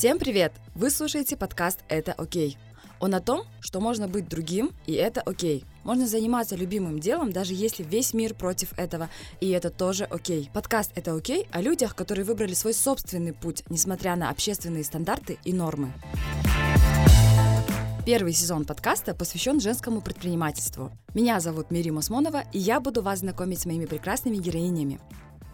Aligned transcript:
Всем 0.00 0.18
привет! 0.18 0.54
Вы 0.74 0.88
слушаете 0.88 1.36
подкаст 1.36 1.80
«Это 1.90 2.14
окей». 2.14 2.56
Он 3.00 3.14
о 3.14 3.20
том, 3.20 3.42
что 3.60 3.80
можно 3.80 4.08
быть 4.08 4.30
другим, 4.30 4.70
и 4.86 4.94
это 4.94 5.20
окей. 5.20 5.66
Можно 5.84 6.06
заниматься 6.06 6.56
любимым 6.56 7.00
делом, 7.00 7.32
даже 7.32 7.52
если 7.52 7.82
весь 7.82 8.14
мир 8.14 8.32
против 8.32 8.72
этого, 8.78 9.10
и 9.42 9.50
это 9.50 9.68
тоже 9.68 10.04
окей. 10.04 10.48
Подкаст 10.54 10.92
«Это 10.94 11.14
окей» 11.14 11.46
о 11.52 11.60
людях, 11.60 11.94
которые 11.94 12.24
выбрали 12.24 12.54
свой 12.54 12.72
собственный 12.72 13.34
путь, 13.34 13.62
несмотря 13.68 14.16
на 14.16 14.30
общественные 14.30 14.84
стандарты 14.84 15.36
и 15.44 15.52
нормы. 15.52 15.92
Первый 18.06 18.32
сезон 18.32 18.64
подкаста 18.64 19.14
посвящен 19.14 19.60
женскому 19.60 20.00
предпринимательству. 20.00 20.92
Меня 21.12 21.40
зовут 21.40 21.70
Мири 21.70 21.90
Мосмонова, 21.90 22.44
и 22.54 22.58
я 22.58 22.80
буду 22.80 23.02
вас 23.02 23.18
знакомить 23.18 23.60
с 23.60 23.66
моими 23.66 23.84
прекрасными 23.84 24.38
героинями. 24.38 24.98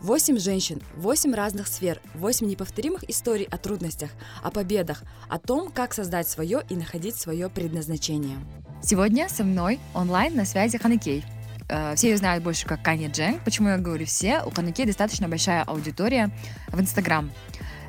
Восемь 0.07 0.38
женщин, 0.38 0.80
восемь 0.95 1.35
разных 1.35 1.67
сфер, 1.67 2.00
восемь 2.14 2.46
неповторимых 2.46 3.03
историй 3.11 3.49
о 3.50 3.58
трудностях, 3.58 4.11
о 4.40 4.53
победах, 4.53 5.03
о 5.29 5.40
том, 5.40 5.68
как 5.72 5.94
создать 5.94 6.29
свое 6.29 6.63
и 6.68 6.76
находить 6.76 7.17
свое 7.17 7.49
предназначение. 7.49 8.39
Сегодня 8.80 9.29
со 9.29 9.43
мной 9.43 9.80
онлайн 9.94 10.36
на 10.36 10.44
связи 10.44 10.79
Ханекей. 10.79 11.25
Э, 11.68 11.96
все 11.96 12.11
ее 12.11 12.18
знают 12.18 12.44
больше 12.44 12.66
как 12.66 12.85
Каня 12.85 13.11
Джен. 13.11 13.40
Почему 13.44 13.71
я 13.71 13.79
говорю 13.79 14.07
все? 14.07 14.43
У 14.46 14.53
Ханекей 14.53 14.86
достаточно 14.86 15.29
большая 15.29 15.64
аудитория 15.64 16.30
в 16.68 16.80
Инстаграм. 16.80 17.32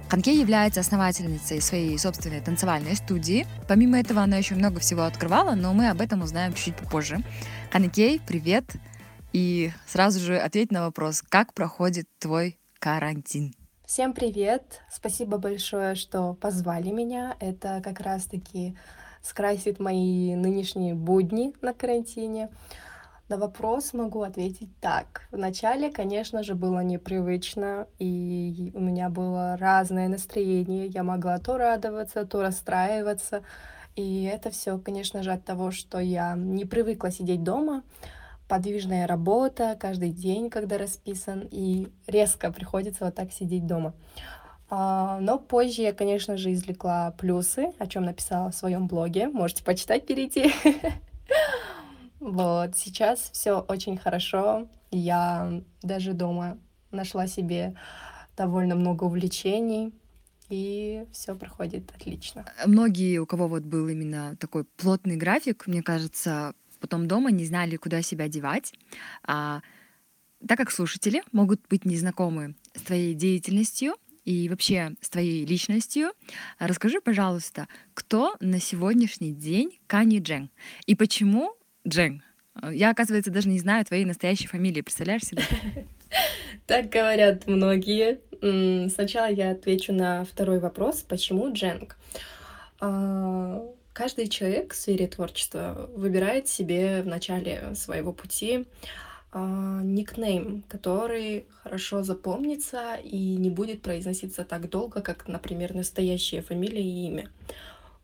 Ханкей 0.10 0.40
является 0.40 0.80
основательницей 0.80 1.62
своей 1.62 1.96
собственной 2.00 2.42
танцевальной 2.42 2.96
студии. 2.96 3.46
Помимо 3.68 4.00
этого, 4.00 4.24
она 4.24 4.38
еще 4.38 4.56
много 4.56 4.80
всего 4.80 5.04
открывала, 5.04 5.54
но 5.54 5.72
мы 5.72 5.88
об 5.92 6.02
этом 6.02 6.24
узнаем 6.24 6.56
чуть 6.56 6.76
попозже. 6.78 7.20
Ханкей, 7.72 8.20
привет! 8.26 8.66
И 9.38 9.72
сразу 9.86 10.20
же 10.20 10.36
ответь 10.36 10.72
на 10.72 10.82
вопрос, 10.82 11.22
как 11.22 11.54
проходит 11.54 12.08
твой 12.18 12.58
карантин? 12.80 13.54
Всем 13.86 14.14
привет! 14.14 14.82
Спасибо 14.92 15.38
большое, 15.38 15.94
что 15.94 16.34
позвали 16.34 16.90
меня. 16.90 17.36
Это 17.40 17.80
как 17.84 18.00
раз-таки 18.00 18.76
скрасит 19.22 19.80
мои 19.80 20.34
нынешние 20.34 20.96
будни 20.96 21.54
на 21.62 21.76
карантине. 21.76 22.50
На 23.30 23.38
вопрос 23.38 23.94
могу 23.94 24.24
ответить 24.24 24.72
так. 24.82 25.28
Вначале, 25.30 25.92
конечно 25.92 26.42
же, 26.42 26.56
было 26.56 26.80
непривычно, 26.80 27.86
и 28.00 28.72
у 28.74 28.80
меня 28.80 29.10
было 29.10 29.56
разное 29.58 30.08
настроение. 30.08 30.88
Я 30.88 31.04
могла 31.04 31.38
то 31.38 31.60
радоваться, 31.60 32.26
то 32.26 32.42
расстраиваться. 32.42 33.44
И 33.96 34.24
это 34.24 34.50
все, 34.50 34.80
конечно 34.80 35.22
же, 35.22 35.32
от 35.32 35.46
того, 35.46 35.70
что 35.70 36.00
я 36.00 36.34
не 36.36 36.66
привыкла 36.66 37.12
сидеть 37.12 37.44
дома 37.44 37.84
подвижная 38.48 39.08
работа 39.08 39.78
каждый 39.80 40.10
день, 40.10 40.50
когда 40.50 40.78
расписан, 40.78 41.48
и 41.52 41.88
резко 42.08 42.52
приходится 42.52 43.06
вот 43.06 43.16
так 43.16 43.32
сидеть 43.32 43.68
дома. 43.68 43.94
А, 44.70 45.20
но 45.22 45.40
позже 45.40 45.82
я, 45.82 45.94
конечно 45.94 46.38
же, 46.38 46.52
извлекла 46.54 47.12
плюсы, 47.12 47.72
о 47.80 47.88
чем 47.88 48.04
написала 48.04 48.52
в 48.52 48.56
своем 48.56 48.88
блоге. 48.88 49.28
Можете 49.28 49.64
почитать, 49.64 50.06
перейти. 50.06 50.54
Вот, 52.20 52.76
сейчас 52.76 53.30
все 53.32 53.60
очень 53.60 53.96
хорошо. 53.96 54.68
Я 54.90 55.62
даже 55.84 56.14
дома 56.14 56.58
нашла 56.92 57.28
себе 57.28 57.76
довольно 58.36 58.76
много 58.76 59.04
увлечений, 59.04 59.94
и 60.50 61.06
все 61.12 61.36
проходит 61.36 61.92
отлично. 61.96 62.46
Многие, 62.66 63.20
у 63.20 63.26
кого 63.26 63.48
вот 63.48 63.64
был 63.64 63.88
именно 63.88 64.36
такой 64.38 64.64
плотный 64.64 65.16
график, 65.16 65.68
мне 65.68 65.84
кажется, 65.84 66.54
потом 66.80 67.08
дома 67.08 67.32
не 67.32 67.46
знали, 67.46 67.76
куда 67.76 68.02
себя 68.02 68.28
девать. 68.28 68.74
А, 69.24 69.62
так 70.48 70.58
как 70.58 70.72
слушатели 70.72 71.24
могут 71.32 71.62
быть 71.70 71.86
незнакомы 71.86 72.56
с 72.74 72.82
твоей 72.82 73.14
деятельностью 73.14 73.96
и 74.26 74.50
вообще 74.50 74.94
с 75.02 75.10
твоей 75.10 75.46
личностью, 75.46 76.12
расскажи, 76.60 77.02
пожалуйста, 77.02 77.68
кто 77.94 78.36
на 78.40 78.60
сегодняшний 78.60 79.34
день 79.34 79.80
Кани 79.88 80.20
Джен 80.20 80.50
и 80.86 80.96
почему 80.96 81.56
Джен? 81.88 82.24
Я, 82.72 82.90
оказывается, 82.90 83.32
даже 83.32 83.50
не 83.50 83.60
знаю 83.60 83.86
твоей 83.86 84.06
настоящей 84.06 84.48
фамилии, 84.48 84.82
представляешь 84.82 85.24
себе? 85.24 85.44
Так 86.66 86.90
говорят 86.90 87.48
многие. 87.48 88.20
Сначала 88.90 89.32
я 89.32 89.52
отвечу 89.52 89.94
на 89.94 90.26
второй 90.26 90.60
вопрос, 90.60 91.02
почему 91.02 91.52
Дженг. 91.54 91.98
Каждый 93.98 94.28
человек 94.28 94.74
в 94.74 94.76
сфере 94.76 95.08
творчества 95.08 95.90
выбирает 95.96 96.48
себе 96.48 97.02
в 97.02 97.08
начале 97.08 97.74
своего 97.74 98.14
пути 98.14 98.68
э, 99.34 99.80
никнейм, 99.82 100.64
который 100.68 101.48
хорошо 101.64 102.04
запомнится 102.04 102.98
и 103.04 103.18
не 103.18 103.50
будет 103.50 103.82
произноситься 103.82 104.46
так 104.46 104.70
долго, 104.70 105.02
как, 105.02 105.28
например, 105.28 105.74
настоящая 105.74 106.44
фамилия 106.44 106.84
и 106.84 107.08
имя. 107.08 107.28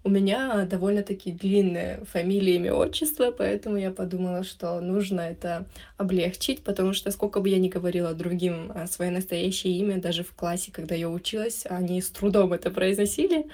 У 0.03 0.09
меня 0.09 0.65
довольно-таки 0.65 1.31
длинная 1.31 2.03
фамилия, 2.05 2.55
имя, 2.55 2.73
отчество, 2.73 3.29
поэтому 3.29 3.77
я 3.77 3.91
подумала, 3.91 4.43
что 4.43 4.81
нужно 4.81 5.21
это 5.21 5.67
облегчить, 5.97 6.63
потому 6.63 6.93
что 6.93 7.11
сколько 7.11 7.39
бы 7.39 7.49
я 7.49 7.59
ни 7.59 7.69
говорила 7.69 8.15
другим 8.15 8.71
а, 8.73 8.87
свое 8.87 9.11
настоящее 9.11 9.77
имя, 9.77 10.01
даже 10.01 10.23
в 10.23 10.33
классе, 10.33 10.71
когда 10.71 10.95
я 10.95 11.07
училась, 11.07 11.67
они 11.69 12.01
с 12.01 12.09
трудом 12.09 12.51
это 12.51 12.71
произносили. 12.71 13.45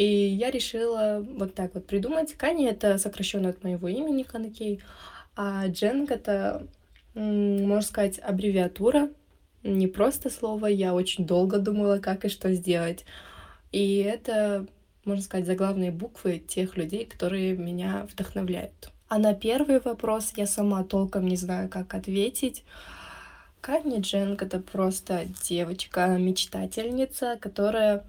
И 0.00 0.06
я 0.06 0.50
решила 0.50 1.22
вот 1.36 1.54
так 1.54 1.74
вот 1.74 1.86
придумать. 1.86 2.32
Кани— 2.32 2.64
это 2.66 2.96
сокращенно 2.96 3.50
от 3.50 3.62
моего 3.62 3.86
имени 3.86 4.22
Канакей, 4.22 4.80
а 5.36 5.66
Дженг— 5.66 6.10
это, 6.12 6.66
можно 7.12 7.82
сказать, 7.82 8.18
аббревиатура, 8.18 9.10
не 9.62 9.88
просто 9.88 10.30
слово. 10.30 10.68
Я 10.68 10.94
очень 10.94 11.26
долго 11.26 11.58
думала, 11.58 11.98
как 11.98 12.24
и 12.24 12.30
что 12.30 12.50
сделать. 12.54 13.04
И 13.72 13.98
это, 13.98 14.66
можно 15.04 15.22
сказать, 15.22 15.44
заглавные 15.44 15.90
буквы 15.90 16.38
тех 16.38 16.78
людей, 16.78 17.04
которые 17.04 17.54
меня 17.54 18.06
вдохновляют. 18.10 18.90
А 19.08 19.18
на 19.18 19.34
первый 19.34 19.80
вопрос 19.80 20.32
я 20.34 20.46
сама 20.46 20.82
толком 20.82 21.26
не 21.26 21.36
знаю, 21.36 21.68
как 21.68 21.92
ответить. 21.92 22.64
Канни 23.60 24.00
Дженг— 24.00 24.40
это 24.44 24.60
просто 24.60 25.26
девочка-мечтательница, 25.44 27.36
которая 27.38 28.02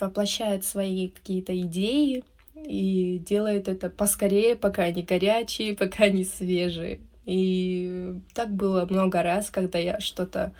воплощает 0.00 0.64
свои 0.64 1.08
какие-то 1.08 1.58
идеи 1.60 2.24
и 2.54 3.22
делает 3.24 3.68
это 3.68 3.90
поскорее, 3.90 4.56
пока 4.56 4.84
они 4.84 5.02
горячие, 5.02 5.76
пока 5.76 6.04
они 6.04 6.24
свежие. 6.24 7.00
И 7.24 8.14
так 8.34 8.50
было 8.50 8.86
много 8.88 9.22
раз, 9.22 9.50
когда 9.50 9.78
я 9.78 10.00
что-то 10.00 10.52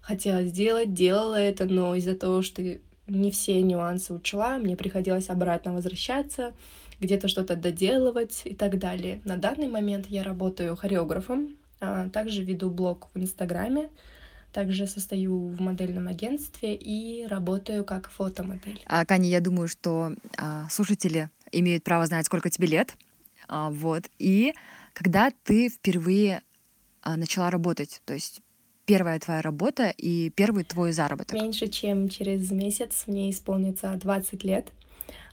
хотела 0.00 0.44
сделать, 0.44 0.94
делала 0.94 1.34
это, 1.34 1.64
но 1.64 1.94
из-за 1.94 2.14
того, 2.16 2.42
что 2.42 2.62
не 3.08 3.30
все 3.30 3.60
нюансы 3.62 4.14
учла, 4.14 4.58
мне 4.58 4.76
приходилось 4.76 5.28
обратно 5.28 5.72
возвращаться, 5.72 6.52
где-то 7.00 7.28
что-то 7.28 7.56
доделывать 7.56 8.42
и 8.44 8.54
так 8.54 8.78
далее. 8.78 9.20
На 9.24 9.36
данный 9.36 9.68
момент 9.68 10.06
я 10.08 10.22
работаю 10.22 10.76
хореографом, 10.76 11.56
а 11.80 12.08
также 12.08 12.44
веду 12.44 12.70
блог 12.70 13.08
в 13.14 13.18
Инстаграме, 13.18 13.90
также 14.52 14.86
состою 14.86 15.48
в 15.48 15.60
модельном 15.60 16.08
агентстве 16.08 16.74
и 16.74 17.26
работаю 17.26 17.84
как 17.84 18.10
фотомодель. 18.10 18.82
А, 18.86 19.04
Кани, 19.04 19.28
я 19.28 19.40
думаю, 19.40 19.68
что 19.68 20.12
а, 20.36 20.68
слушатели 20.70 21.30
имеют 21.50 21.84
право 21.84 22.06
знать, 22.06 22.26
сколько 22.26 22.50
тебе 22.50 22.68
лет. 22.68 22.94
А, 23.48 23.70
вот. 23.70 24.04
И 24.18 24.54
когда 24.92 25.32
ты 25.44 25.68
впервые 25.68 26.42
а, 27.02 27.16
начала 27.16 27.50
работать, 27.50 28.00
то 28.04 28.14
есть 28.14 28.40
первая 28.84 29.18
твоя 29.18 29.42
работа 29.42 29.92
и 29.96 30.30
первый 30.30 30.64
твой 30.64 30.92
заработок? 30.92 31.34
Меньше 31.34 31.68
чем 31.68 32.08
через 32.08 32.50
месяц 32.50 33.04
мне 33.06 33.30
исполнится 33.30 33.94
20 33.94 34.44
лет. 34.44 34.68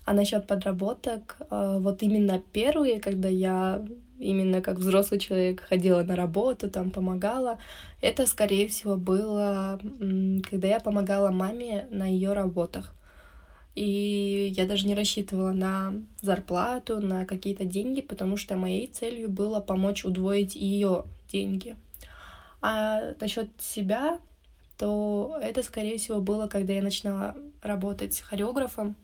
А 0.05 0.13
насчет 0.13 0.47
подработок, 0.47 1.37
а, 1.49 1.77
вот 1.79 2.01
именно 2.01 2.39
первые, 2.39 2.99
когда 2.99 3.29
я 3.29 3.85
именно 4.19 4.61
как 4.61 4.77
взрослый 4.77 5.19
человек 5.19 5.61
ходила 5.67 6.03
на 6.03 6.15
работу, 6.15 6.69
там 6.69 6.91
помогала. 6.91 7.57
Это, 8.01 8.27
скорее 8.27 8.67
всего, 8.67 8.97
было, 8.97 9.79
когда 10.49 10.67
я 10.67 10.79
помогала 10.79 11.31
маме 11.31 11.87
на 11.89 12.05
ее 12.05 12.33
работах. 12.33 12.93
И 13.75 14.53
я 14.55 14.65
даже 14.65 14.87
не 14.87 14.95
рассчитывала 14.95 15.51
на 15.51 15.93
зарплату, 16.21 16.99
на 16.99 17.25
какие-то 17.25 17.65
деньги, 17.65 18.01
потому 18.01 18.35
что 18.35 18.57
моей 18.57 18.87
целью 18.87 19.29
было 19.29 19.61
помочь 19.61 20.03
удвоить 20.03 20.55
ее 20.55 21.05
деньги. 21.31 21.75
А 22.61 23.13
насчет 23.21 23.49
себя, 23.59 24.19
то 24.77 25.39
это, 25.41 25.63
скорее 25.63 25.97
всего, 25.97 26.19
было, 26.19 26.47
когда 26.47 26.73
я 26.73 26.81
начинала 26.81 27.35
работать 27.61 28.19
хореографом. 28.19 28.95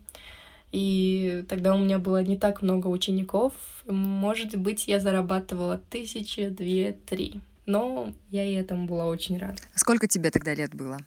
И 0.76 1.46
тогда 1.48 1.74
у 1.74 1.78
меня 1.78 2.00
было 2.00 2.22
не 2.22 2.38
так 2.38 2.62
много 2.62 2.88
учеников. 2.88 3.54
Может 3.88 4.58
быть, 4.58 4.90
я 4.90 5.00
зарабатывала 5.00 5.78
тысячи, 5.90 6.50
две, 6.50 6.92
три. 6.92 7.40
Но 7.66 8.12
я 8.30 8.44
и 8.44 8.56
этому 8.56 8.86
была 8.86 9.06
очень 9.06 9.38
рада. 9.38 9.56
Сколько 9.74 10.10
тебе 10.10 10.32
тогда 10.32 10.54
лет 10.54 10.76
было? 10.76 10.98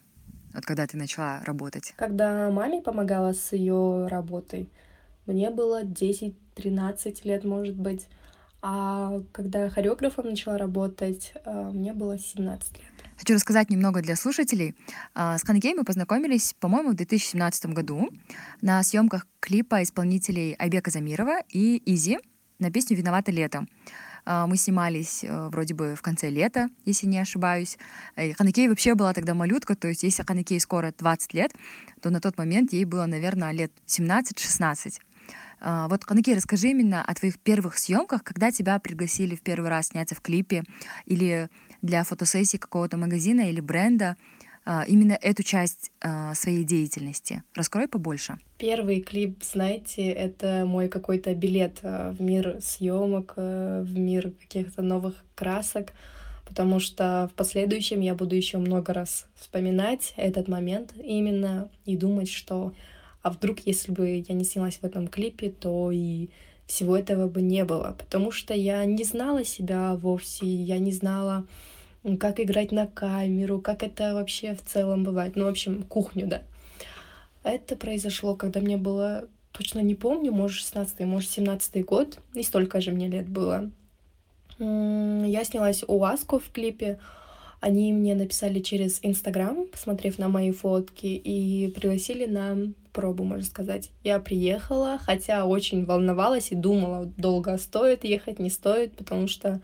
Вот 0.54 0.64
когда 0.64 0.86
ты 0.86 0.96
начала 0.96 1.42
работать? 1.44 1.92
Когда 1.96 2.50
маме 2.50 2.80
помогала 2.80 3.34
с 3.34 3.52
ее 3.52 4.06
работой, 4.06 4.70
мне 5.26 5.50
было 5.50 5.82
10-13 5.82 6.32
лет, 7.24 7.44
может 7.44 7.76
быть. 7.76 8.06
А 8.62 9.20
когда 9.32 9.68
хореографом 9.68 10.30
начала 10.30 10.56
работать, 10.56 11.34
э, 11.44 11.70
мне 11.74 11.92
было 11.92 12.18
17 12.18 12.72
лет. 12.78 12.97
Хочу 13.18 13.34
рассказать 13.34 13.68
немного 13.68 14.00
для 14.00 14.14
слушателей. 14.14 14.76
А, 15.12 15.38
с 15.38 15.42
Ханкей 15.42 15.74
мы 15.74 15.82
познакомились, 15.82 16.54
по-моему, 16.60 16.90
в 16.90 16.94
2017 16.94 17.66
году 17.66 18.10
на 18.60 18.80
съемках 18.84 19.26
клипа 19.40 19.82
исполнителей 19.82 20.54
Айбека 20.54 20.92
Замирова 20.92 21.40
и 21.48 21.82
Изи 21.84 22.20
на 22.60 22.70
песню 22.70 22.96
«Виновато 22.96 23.32
лето». 23.32 23.66
А, 24.24 24.46
мы 24.46 24.56
снимались 24.56 25.24
э, 25.24 25.48
вроде 25.48 25.74
бы 25.74 25.96
в 25.96 26.02
конце 26.02 26.30
лета, 26.30 26.68
если 26.84 27.08
не 27.08 27.18
ошибаюсь. 27.18 27.76
И 28.16 28.34
Ханекей 28.34 28.68
вообще 28.68 28.94
была 28.94 29.12
тогда 29.12 29.34
малютка, 29.34 29.74
то 29.74 29.88
есть 29.88 30.04
если 30.04 30.22
Ханекей 30.22 30.60
скоро 30.60 30.94
20 30.96 31.34
лет, 31.34 31.50
то 32.00 32.10
на 32.10 32.20
тот 32.20 32.38
момент 32.38 32.72
ей 32.72 32.84
было, 32.84 33.06
наверное, 33.06 33.50
лет 33.50 33.72
17-16. 33.86 35.00
А, 35.60 35.88
вот, 35.88 36.04
Ханекей, 36.04 36.36
расскажи 36.36 36.68
именно 36.68 37.02
о 37.02 37.14
твоих 37.14 37.38
первых 37.40 37.78
съемках, 37.78 38.22
когда 38.22 38.52
тебя 38.52 38.78
пригласили 38.78 39.34
в 39.34 39.40
первый 39.40 39.70
раз 39.70 39.88
сняться 39.88 40.14
в 40.14 40.20
клипе 40.20 40.62
или 41.04 41.48
для 41.82 42.04
фотосессии 42.04 42.56
какого-то 42.56 42.96
магазина 42.96 43.50
или 43.50 43.60
бренда. 43.60 44.16
А, 44.70 44.84
именно 44.86 45.18
эту 45.22 45.42
часть 45.42 45.90
а, 46.02 46.34
своей 46.34 46.62
деятельности. 46.62 47.42
Раскрой 47.54 47.88
побольше. 47.88 48.38
Первый 48.58 49.00
клип, 49.00 49.42
знаете, 49.42 50.10
это 50.10 50.64
мой 50.66 50.88
какой-то 50.88 51.34
билет 51.34 51.78
а, 51.82 52.12
в 52.12 52.20
мир 52.20 52.58
съемок, 52.60 53.32
в 53.36 53.98
мир 53.98 54.32
каких-то 54.32 54.82
новых 54.82 55.14
красок, 55.34 55.94
потому 56.46 56.80
что 56.80 57.30
в 57.32 57.34
последующем 57.34 58.00
я 58.00 58.14
буду 58.14 58.34
еще 58.34 58.58
много 58.58 58.92
раз 58.92 59.26
вспоминать 59.36 60.12
этот 60.16 60.48
момент 60.48 60.92
именно 61.02 61.70
и 61.86 61.96
думать, 61.96 62.30
что 62.30 62.74
а 63.22 63.30
вдруг, 63.30 63.60
если 63.60 63.90
бы 63.90 64.22
я 64.28 64.34
не 64.34 64.44
снялась 64.44 64.76
в 64.76 64.84
этом 64.84 65.08
клипе, 65.08 65.50
то 65.50 65.90
и 65.90 66.28
всего 66.68 66.96
этого 66.96 67.26
бы 67.26 67.40
не 67.40 67.64
было, 67.64 67.96
потому 67.98 68.30
что 68.30 68.54
я 68.54 68.84
не 68.84 69.02
знала 69.02 69.42
себя 69.42 69.96
вовсе, 69.96 70.46
я 70.46 70.78
не 70.78 70.92
знала, 70.92 71.46
как 72.20 72.38
играть 72.38 72.72
на 72.72 72.86
камеру, 72.86 73.60
как 73.60 73.82
это 73.82 74.14
вообще 74.14 74.54
в 74.54 74.62
целом 74.62 75.02
бывает. 75.02 75.34
Ну, 75.34 75.46
в 75.46 75.48
общем, 75.48 75.82
кухню, 75.82 76.26
да. 76.26 76.42
Это 77.42 77.74
произошло, 77.74 78.36
когда 78.36 78.60
мне 78.60 78.76
было, 78.76 79.24
точно 79.52 79.80
не 79.80 79.94
помню, 79.94 80.30
может, 80.30 80.58
16 80.58 81.00
может, 81.00 81.30
17 81.30 81.84
год, 81.86 82.18
и 82.34 82.42
столько 82.42 82.82
же 82.82 82.92
мне 82.92 83.08
лет 83.08 83.26
было. 83.26 83.70
Я 84.58 85.44
снялась 85.44 85.82
у 85.88 86.04
Аску 86.04 86.38
в 86.38 86.50
клипе. 86.50 86.98
Они 87.60 87.92
мне 87.92 88.14
написали 88.14 88.60
через 88.60 88.98
Инстаграм, 89.02 89.66
посмотрев 89.66 90.18
на 90.18 90.28
мои 90.28 90.52
фотки, 90.52 91.06
и 91.06 91.70
пригласили 91.70 92.26
на 92.26 92.72
пробу, 92.98 93.22
можно 93.22 93.44
сказать. 93.44 93.90
Я 94.02 94.18
приехала, 94.18 94.98
хотя 94.98 95.46
очень 95.46 95.84
волновалась 95.84 96.50
и 96.50 96.56
думала, 96.56 97.06
долго 97.16 97.56
стоит 97.56 98.02
ехать, 98.02 98.40
не 98.40 98.50
стоит, 98.50 98.96
потому 98.96 99.28
что 99.28 99.60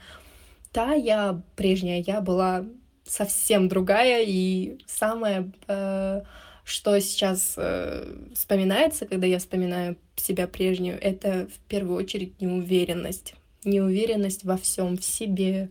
та 0.71 0.93
я 0.93 1.43
прежняя, 1.57 2.05
я 2.07 2.21
была 2.21 2.65
совсем 3.05 3.69
другая, 3.69 4.23
и 4.25 4.79
самое, 4.87 5.51
э, 5.67 6.23
что 6.63 7.01
сейчас 7.01 7.55
э, 7.57 8.05
вспоминается, 8.37 9.05
когда 9.05 9.27
я 9.27 9.41
вспоминаю 9.41 9.97
себя 10.15 10.47
прежнюю, 10.47 10.97
это 11.03 11.49
в 11.53 11.59
первую 11.69 11.99
очередь 11.99 12.41
неуверенность. 12.41 13.35
Неуверенность 13.65 14.45
во 14.45 14.57
всем, 14.57 14.97
в 14.97 15.05
себе, 15.05 15.71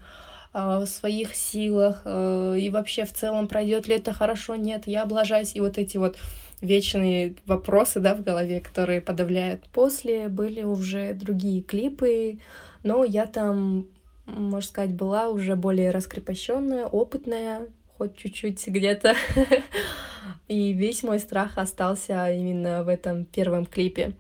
э, 0.54 0.80
в 0.80 0.86
своих 0.86 1.34
силах, 1.34 2.02
э, 2.04 2.58
и 2.60 2.70
вообще 2.70 3.06
в 3.06 3.14
целом 3.14 3.48
пройдет 3.48 3.88
ли 3.88 3.96
это 3.96 4.12
хорошо, 4.12 4.58
нет, 4.58 4.84
я 4.86 5.04
облажаюсь, 5.04 5.56
и 5.56 5.62
вот 5.62 5.78
эти 5.78 5.96
вот 5.96 6.18
вечные 6.64 7.36
вопросы, 7.46 8.00
да, 8.00 8.16
в 8.16 8.24
голове, 8.24 8.62
которые 8.62 9.02
подавляют. 9.02 9.66
После 9.72 10.30
были 10.30 10.64
уже 10.64 11.14
другие 11.14 11.62
клипы, 11.62 12.40
но 12.84 13.04
я 13.04 13.26
там 13.26 13.88
можно 14.26 14.68
сказать, 14.68 14.94
была 14.94 15.30
уже 15.30 15.56
более 15.56 15.92
раскрепощенная, 15.92 16.86
опытная, 16.86 17.68
хоть 17.98 18.16
чуть-чуть 18.18 18.68
где-то. 18.68 19.16
И 20.48 20.74
весь 20.74 21.04
мой 21.04 21.20
страх 21.20 21.58
остался 21.58 22.32
именно 22.32 22.84
в 22.84 22.88
этом 22.88 23.26
первом 23.26 23.66
клипе. 23.66 24.14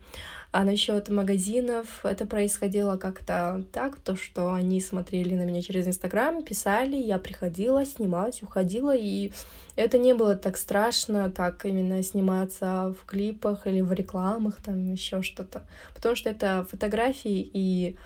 А 0.52 0.66
насчет 0.66 1.10
магазинов, 1.10 2.06
это 2.06 2.28
происходило 2.28 2.98
как-то 2.98 3.64
так, 3.72 3.96
то, 4.00 4.16
что 4.16 4.54
они 4.54 4.82
смотрели 4.82 5.34
на 5.34 5.46
меня 5.46 5.64
через 5.64 5.88
Инстаграм, 5.88 6.44
писали, 6.44 6.96
я 6.96 7.18
приходила, 7.18 7.84
снималась, 7.86 8.44
уходила, 8.44 8.96
и 8.96 9.32
это 9.76 9.98
не 9.98 10.14
было 10.14 10.36
так 10.36 10.58
страшно, 10.58 11.32
так 11.32 11.66
именно 11.66 12.04
сниматься 12.04 12.96
в 13.00 13.06
клипах 13.06 13.66
или 13.68 13.82
в 13.82 13.92
рекламах, 13.92 14.62
там 14.62 14.80
еще 14.92 15.22
что-то. 15.22 15.64
Потому 15.96 16.16
что 16.16 16.30
это 16.30 16.68
фотографии, 16.70 17.50
и 17.54 17.98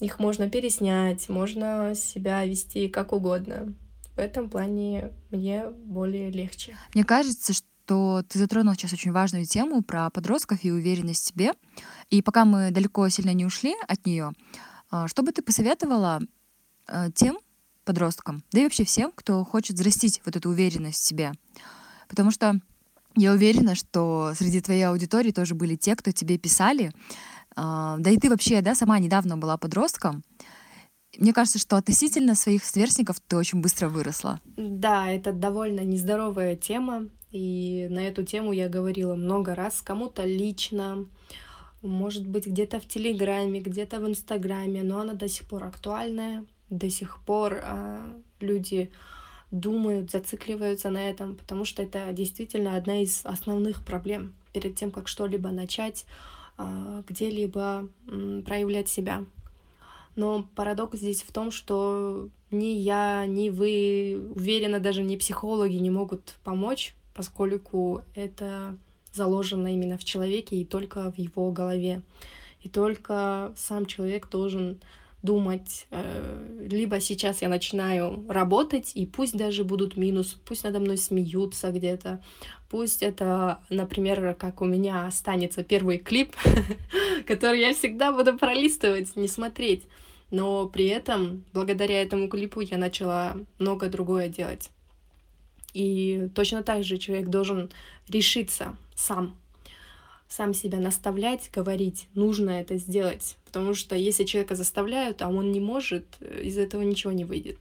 их 0.00 0.18
можно 0.18 0.50
переснять, 0.50 1.28
можно 1.28 1.94
себя 1.94 2.44
вести 2.44 2.88
как 2.88 3.12
угодно. 3.12 3.74
В 4.16 4.18
этом 4.18 4.48
плане 4.48 5.12
мне 5.30 5.66
более 5.70 6.30
легче. 6.30 6.76
Мне 6.94 7.04
кажется, 7.04 7.52
что 7.52 8.22
ты 8.28 8.38
затронул 8.38 8.74
сейчас 8.74 8.92
очень 8.92 9.12
важную 9.12 9.46
тему 9.46 9.82
про 9.82 10.10
подростков 10.10 10.62
и 10.62 10.70
уверенность 10.70 11.24
в 11.24 11.28
себе. 11.28 11.52
И 12.10 12.22
пока 12.22 12.44
мы 12.44 12.70
далеко 12.70 13.08
сильно 13.08 13.32
не 13.32 13.44
ушли 13.44 13.74
от 13.88 14.06
нее, 14.06 14.32
а, 14.90 15.08
что 15.08 15.22
бы 15.22 15.32
ты 15.32 15.42
посоветовала 15.42 16.20
а, 16.86 17.10
тем 17.10 17.38
подросткам, 17.84 18.42
да 18.52 18.60
и 18.60 18.64
вообще 18.64 18.84
всем, 18.84 19.12
кто 19.14 19.44
хочет 19.44 19.76
взрастить 19.76 20.20
вот 20.24 20.36
эту 20.36 20.50
уверенность 20.50 21.02
в 21.02 21.06
себе? 21.06 21.32
Потому 22.08 22.30
что 22.30 22.60
я 23.16 23.32
уверена, 23.32 23.74
что 23.74 24.32
среди 24.36 24.60
твоей 24.60 24.82
аудитории 24.82 25.30
тоже 25.30 25.54
были 25.54 25.76
те, 25.76 25.94
кто 25.94 26.10
тебе 26.10 26.38
писали, 26.38 26.92
а, 27.56 27.96
да 27.98 28.10
и 28.10 28.16
ты 28.16 28.28
вообще, 28.28 28.60
да, 28.60 28.74
сама 28.74 28.98
недавно 28.98 29.36
была 29.36 29.56
подростком. 29.56 30.24
Мне 31.16 31.32
кажется, 31.32 31.60
что 31.60 31.76
относительно 31.76 32.34
своих 32.34 32.64
сверстников 32.64 33.20
ты 33.20 33.36
очень 33.36 33.60
быстро 33.60 33.88
выросла. 33.88 34.40
Да, 34.56 35.08
это 35.08 35.32
довольно 35.32 35.80
нездоровая 35.80 36.56
тема, 36.56 37.08
и 37.30 37.86
на 37.90 38.00
эту 38.00 38.24
тему 38.24 38.52
я 38.52 38.68
говорила 38.68 39.14
много 39.14 39.54
раз 39.54 39.80
кому-то 39.80 40.24
лично, 40.24 41.06
может 41.82 42.26
быть, 42.26 42.46
где-то 42.46 42.80
в 42.80 42.88
Телеграме, 42.88 43.60
где-то 43.60 44.00
в 44.00 44.08
Инстаграме, 44.08 44.82
но 44.82 45.00
она 45.00 45.14
до 45.14 45.28
сих 45.28 45.46
пор 45.46 45.64
актуальная, 45.64 46.44
до 46.78 46.90
сих 46.90 47.18
пор 47.20 47.60
а, 47.62 48.12
люди 48.40 48.90
думают, 49.50 50.10
зацикливаются 50.10 50.90
на 50.90 51.08
этом, 51.08 51.36
потому 51.36 51.64
что 51.64 51.82
это 51.82 52.12
действительно 52.12 52.76
одна 52.76 53.02
из 53.02 53.24
основных 53.24 53.84
проблем 53.84 54.34
перед 54.52 54.74
тем, 54.76 54.90
как 54.90 55.08
что-либо 55.08 55.50
начать 55.50 56.04
а, 56.56 57.02
где-либо 57.08 57.88
проявлять 58.44 58.88
себя. 58.88 59.24
Но 60.16 60.46
парадокс 60.54 60.98
здесь 60.98 61.22
в 61.22 61.32
том, 61.32 61.50
что 61.50 62.28
ни 62.50 62.66
я, 62.66 63.26
ни 63.26 63.50
вы, 63.50 64.30
уверена, 64.34 64.78
даже 64.78 65.02
не 65.02 65.16
психологи 65.16 65.74
не 65.74 65.90
могут 65.90 66.36
помочь, 66.44 66.94
поскольку 67.14 68.02
это 68.14 68.76
заложено 69.12 69.72
именно 69.72 69.98
в 69.98 70.04
человеке 70.04 70.56
и 70.56 70.64
только 70.64 71.10
в 71.10 71.18
его 71.18 71.50
голове. 71.50 72.02
И 72.62 72.68
только 72.68 73.52
сам 73.56 73.86
человек 73.86 74.28
должен 74.30 74.80
думать, 75.24 75.86
э, 75.90 76.66
либо 76.70 77.00
сейчас 77.00 77.40
я 77.40 77.48
начинаю 77.48 78.24
работать, 78.28 78.92
и 78.94 79.06
пусть 79.06 79.36
даже 79.36 79.64
будут 79.64 79.96
минус, 79.96 80.36
пусть 80.44 80.64
надо 80.64 80.80
мной 80.80 80.98
смеются 80.98 81.70
где-то, 81.70 82.22
пусть 82.68 83.02
это, 83.02 83.58
например, 83.70 84.34
как 84.34 84.60
у 84.60 84.66
меня 84.66 85.06
останется 85.06 85.64
первый 85.64 85.96
клип, 85.96 86.36
который 87.26 87.60
я 87.60 87.72
всегда 87.72 88.12
буду 88.12 88.36
пролистывать, 88.36 89.16
не 89.16 89.26
смотреть. 89.26 89.84
Но 90.30 90.68
при 90.68 90.86
этом, 90.86 91.44
благодаря 91.54 92.02
этому 92.02 92.28
клипу, 92.28 92.60
я 92.60 92.76
начала 92.76 93.36
много 93.58 93.88
другое 93.88 94.28
делать. 94.28 94.70
И 95.72 96.28
точно 96.34 96.62
так 96.62 96.84
же 96.84 96.98
человек 96.98 97.28
должен 97.28 97.70
решиться 98.08 98.76
сам 98.94 99.36
сам 100.34 100.52
себя 100.52 100.78
наставлять, 100.78 101.48
говорить, 101.52 102.08
нужно 102.14 102.50
это 102.50 102.76
сделать. 102.76 103.36
Потому 103.44 103.74
что 103.74 103.94
если 103.94 104.24
человека 104.24 104.56
заставляют, 104.56 105.22
а 105.22 105.28
он 105.28 105.52
не 105.52 105.60
может, 105.60 106.04
э, 106.20 106.42
из 106.42 106.58
этого 106.58 106.82
ничего 106.82 107.12
не 107.12 107.24
выйдет. 107.24 107.58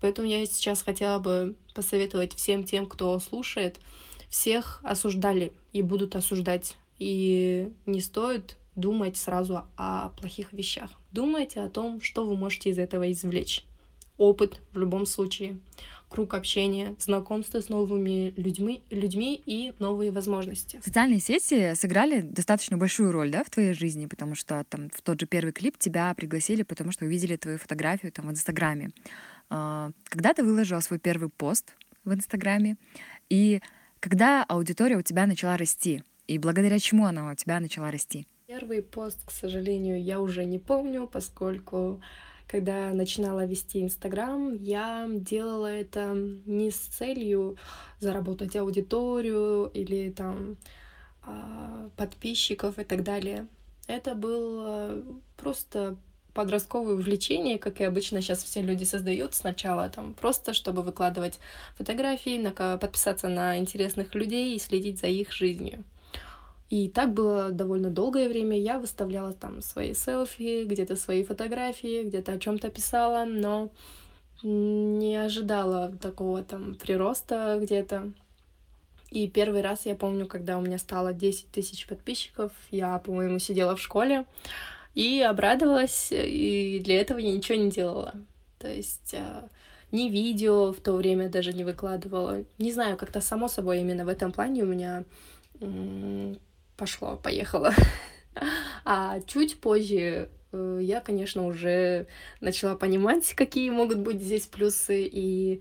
Поэтому 0.00 0.28
я 0.28 0.46
сейчас 0.46 0.82
хотела 0.82 1.18
бы 1.18 1.56
посоветовать 1.74 2.34
всем 2.34 2.62
тем, 2.62 2.86
кто 2.86 3.18
слушает, 3.18 3.80
всех 4.28 4.80
осуждали 4.84 5.52
и 5.72 5.82
будут 5.82 6.14
осуждать. 6.14 6.76
И 7.00 7.72
не 7.84 8.00
стоит 8.00 8.56
думать 8.76 9.16
сразу 9.16 9.64
о 9.76 10.10
плохих 10.10 10.52
вещах. 10.52 10.90
Думайте 11.10 11.60
о 11.60 11.68
том, 11.68 12.00
что 12.00 12.24
вы 12.24 12.36
можете 12.36 12.70
из 12.70 12.78
этого 12.78 13.10
извлечь. 13.10 13.64
Опыт 14.18 14.60
в 14.72 14.78
любом 14.78 15.04
случае 15.04 15.58
круг 16.08 16.34
общения, 16.34 16.96
знакомство 16.98 17.60
с 17.60 17.68
новыми 17.68 18.32
людьми, 18.36 18.82
людьми 18.90 19.40
и 19.44 19.72
новые 19.78 20.10
возможности. 20.10 20.80
Социальные 20.84 21.20
сети 21.20 21.74
сыграли 21.74 22.20
достаточно 22.22 22.76
большую 22.76 23.12
роль, 23.12 23.30
да, 23.30 23.44
в 23.44 23.50
твоей 23.50 23.74
жизни, 23.74 24.06
потому 24.06 24.34
что 24.34 24.64
там 24.68 24.90
в 24.90 25.02
тот 25.02 25.20
же 25.20 25.26
первый 25.26 25.52
клип 25.52 25.78
тебя 25.78 26.12
пригласили, 26.14 26.62
потому 26.62 26.92
что 26.92 27.04
увидели 27.04 27.36
твою 27.36 27.58
фотографию 27.58 28.12
там 28.12 28.28
в 28.28 28.30
Инстаграме. 28.30 28.90
А, 29.50 29.90
когда 30.04 30.34
ты 30.34 30.42
выложила 30.42 30.80
свой 30.80 30.98
первый 30.98 31.28
пост 31.28 31.74
в 32.04 32.12
Инстаграме, 32.12 32.76
и 33.28 33.60
когда 34.00 34.44
аудитория 34.44 34.96
у 34.96 35.02
тебя 35.02 35.26
начала 35.26 35.56
расти, 35.56 36.02
и 36.26 36.38
благодаря 36.38 36.78
чему 36.78 37.06
она 37.06 37.30
у 37.30 37.34
тебя 37.34 37.58
начала 37.60 37.90
расти? 37.90 38.26
Первый 38.46 38.82
пост, 38.82 39.18
к 39.26 39.30
сожалению, 39.30 40.02
я 40.02 40.20
уже 40.20 40.44
не 40.44 40.58
помню, 40.58 41.06
поскольку 41.06 42.00
когда 42.48 42.92
начинала 42.94 43.44
вести 43.44 43.82
Инстаграм, 43.82 44.54
я 44.54 45.06
делала 45.08 45.66
это 45.66 46.14
не 46.46 46.70
с 46.70 46.78
целью 46.78 47.56
заработать 48.00 48.56
аудиторию 48.56 49.70
или 49.74 50.10
там 50.10 50.56
а, 51.22 51.90
подписчиков 51.96 52.78
и 52.78 52.84
так 52.84 53.04
далее. 53.04 53.46
Это 53.86 54.14
было 54.14 55.02
просто 55.36 55.96
подростковое 56.32 56.94
увлечение, 56.94 57.58
как 57.58 57.80
и 57.80 57.84
обычно 57.84 58.22
сейчас 58.22 58.42
все 58.44 58.62
люди 58.62 58.84
создают 58.84 59.34
сначала, 59.34 59.88
там 59.90 60.14
просто 60.14 60.54
чтобы 60.54 60.82
выкладывать 60.82 61.38
фотографии, 61.76 62.48
подписаться 62.78 63.28
на 63.28 63.58
интересных 63.58 64.14
людей 64.14 64.54
и 64.54 64.58
следить 64.58 65.00
за 65.00 65.08
их 65.08 65.32
жизнью. 65.32 65.84
И 66.70 66.88
так 66.88 67.14
было 67.14 67.50
довольно 67.50 67.90
долгое 67.90 68.28
время. 68.28 68.58
Я 68.58 68.78
выставляла 68.78 69.32
там 69.32 69.62
свои 69.62 69.94
селфи, 69.94 70.64
где-то 70.64 70.96
свои 70.96 71.24
фотографии, 71.24 72.04
где-то 72.04 72.32
о 72.32 72.38
чем-то 72.38 72.68
писала, 72.68 73.24
но 73.24 73.70
не 74.42 75.16
ожидала 75.16 75.90
такого 76.00 76.44
там 76.44 76.74
прироста 76.74 77.58
где-то. 77.60 78.12
И 79.10 79.26
первый 79.28 79.62
раз 79.62 79.86
я 79.86 79.94
помню, 79.94 80.26
когда 80.26 80.58
у 80.58 80.60
меня 80.60 80.78
стало 80.78 81.14
10 81.14 81.50
тысяч 81.50 81.86
подписчиков, 81.86 82.52
я, 82.70 82.98
по-моему, 82.98 83.38
сидела 83.38 83.74
в 83.74 83.80
школе 83.80 84.26
и 84.94 85.22
обрадовалась, 85.22 86.08
и 86.12 86.80
для 86.84 87.00
этого 87.00 87.18
я 87.18 87.32
ничего 87.32 87.56
не 87.56 87.70
делала. 87.70 88.12
То 88.58 88.68
есть 88.68 89.14
а, 89.14 89.48
ни 89.92 90.10
видео 90.10 90.72
в 90.74 90.80
то 90.80 90.92
время 90.92 91.30
даже 91.30 91.54
не 91.54 91.64
выкладывала. 91.64 92.44
Не 92.58 92.72
знаю, 92.72 92.98
как-то 92.98 93.22
само 93.22 93.48
собой 93.48 93.80
именно 93.80 94.04
в 94.04 94.08
этом 94.08 94.30
плане 94.30 94.64
у 94.64 94.66
меня 94.66 95.04
пошло, 96.78 97.16
поехало. 97.16 97.74
А 98.84 99.20
чуть 99.22 99.60
позже 99.60 100.30
э, 100.52 100.78
я, 100.80 101.00
конечно, 101.00 101.44
уже 101.44 102.06
начала 102.40 102.76
понимать, 102.76 103.34
какие 103.34 103.68
могут 103.68 103.98
быть 103.98 104.22
здесь 104.22 104.46
плюсы, 104.46 105.02
и, 105.02 105.60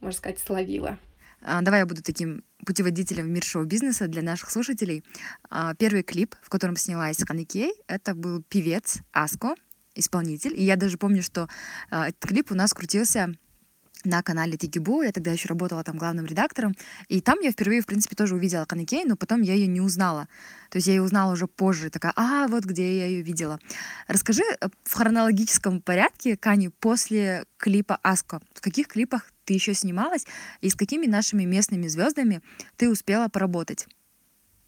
можно 0.00 0.18
сказать, 0.18 0.38
словила. 0.38 0.98
А, 1.40 1.62
давай 1.62 1.80
я 1.80 1.86
буду 1.86 2.02
таким 2.02 2.44
путеводителем 2.66 3.24
в 3.24 3.30
мир 3.30 3.42
шоу-бизнеса 3.42 4.08
для 4.08 4.20
наших 4.20 4.50
слушателей. 4.50 5.04
А, 5.48 5.74
первый 5.74 6.02
клип, 6.02 6.34
в 6.42 6.50
котором 6.50 6.76
снялась 6.76 7.16
Канекей, 7.16 7.72
это 7.86 8.14
был 8.14 8.42
певец 8.42 8.98
Аско, 9.10 9.54
исполнитель. 9.94 10.54
И 10.54 10.62
я 10.62 10.76
даже 10.76 10.98
помню, 10.98 11.22
что 11.22 11.48
а, 11.90 12.08
этот 12.08 12.20
клип 12.20 12.52
у 12.52 12.54
нас 12.54 12.74
крутился 12.74 13.32
на 14.08 14.22
канале 14.22 14.56
Тигибу. 14.56 15.02
Я 15.02 15.12
тогда 15.12 15.30
еще 15.30 15.48
работала 15.48 15.84
там 15.84 15.96
главным 15.96 16.26
редактором. 16.26 16.74
И 17.08 17.20
там 17.20 17.38
я 17.40 17.52
впервые, 17.52 17.80
в 17.80 17.86
принципе, 17.86 18.16
тоже 18.16 18.34
увидела 18.34 18.64
Канекей, 18.64 19.04
но 19.04 19.16
потом 19.16 19.42
я 19.42 19.54
ее 19.54 19.66
не 19.66 19.80
узнала. 19.80 20.28
То 20.70 20.78
есть 20.78 20.88
я 20.88 20.94
ее 20.94 21.02
узнала 21.02 21.32
уже 21.32 21.46
позже. 21.46 21.90
Такая, 21.90 22.12
а, 22.16 22.48
вот 22.48 22.64
где 22.64 22.98
я 22.98 23.06
ее 23.06 23.22
видела. 23.22 23.58
Расскажи 24.06 24.42
э, 24.42 24.68
в 24.84 24.94
хронологическом 24.94 25.80
порядке, 25.80 26.36
Кани, 26.36 26.68
после 26.68 27.44
клипа 27.56 27.98
«Аско», 28.02 28.40
в 28.54 28.60
каких 28.60 28.88
клипах 28.88 29.30
ты 29.44 29.54
еще 29.54 29.74
снималась 29.74 30.26
и 30.60 30.68
с 30.68 30.74
какими 30.74 31.06
нашими 31.06 31.44
местными 31.44 31.86
звездами 31.86 32.42
ты 32.76 32.90
успела 32.90 33.28
поработать? 33.28 33.86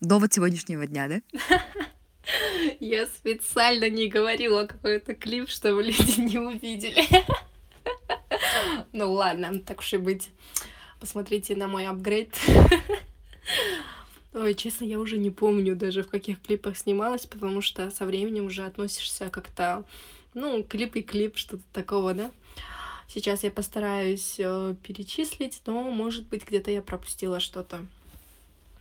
До 0.01 0.19
вот 0.19 0.33
сегодняшнего 0.33 0.87
дня, 0.87 1.09
да? 1.09 1.21
Я 2.81 3.07
специально 3.07 3.89
не 3.91 4.09
говорила 4.09 4.67
какой-то 4.67 5.15
клип, 5.15 5.49
чтобы 5.49 5.83
люди 5.85 6.21
не 6.21 6.39
увидели. 6.39 7.05
Ну 8.93 9.13
ладно, 9.13 9.61
так 9.61 9.81
уж 9.81 9.93
и 9.95 9.97
быть. 9.97 10.31
Посмотрите 10.99 11.57
на 11.57 11.69
мой 11.69 11.87
апгрейд. 11.87 12.35
Ой, 14.33 14.55
честно, 14.55 14.85
я 14.85 15.01
уже 15.01 15.19
не 15.19 15.31
помню 15.31 15.75
даже, 15.75 16.03
в 16.03 16.09
каких 16.09 16.41
клипах 16.41 16.77
снималась, 16.77 17.27
потому 17.27 17.61
что 17.61 17.91
со 17.91 18.07
временем 18.07 18.47
уже 18.47 18.65
относишься 18.65 19.29
как-то, 19.29 19.85
ну, 20.35 20.63
клип 20.63 20.95
и 20.97 21.03
клип, 21.03 21.37
что-то 21.37 21.65
такого, 21.73 22.15
да? 22.15 22.31
Сейчас 23.09 23.43
я 23.43 23.51
постараюсь 23.51 24.37
э, 24.39 24.77
перечислить, 24.85 25.63
но, 25.67 25.83
может 25.91 26.29
быть, 26.29 26.47
где-то 26.47 26.71
я 26.71 26.81
пропустила 26.81 27.41
что-то. 27.41 27.85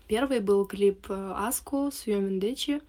Первый 0.07 0.39
был 0.39 0.65
клип 0.65 1.07
э, 1.09 1.33
Аску 1.35 1.89
с 1.91 2.05
Йоминдечи. 2.05 2.81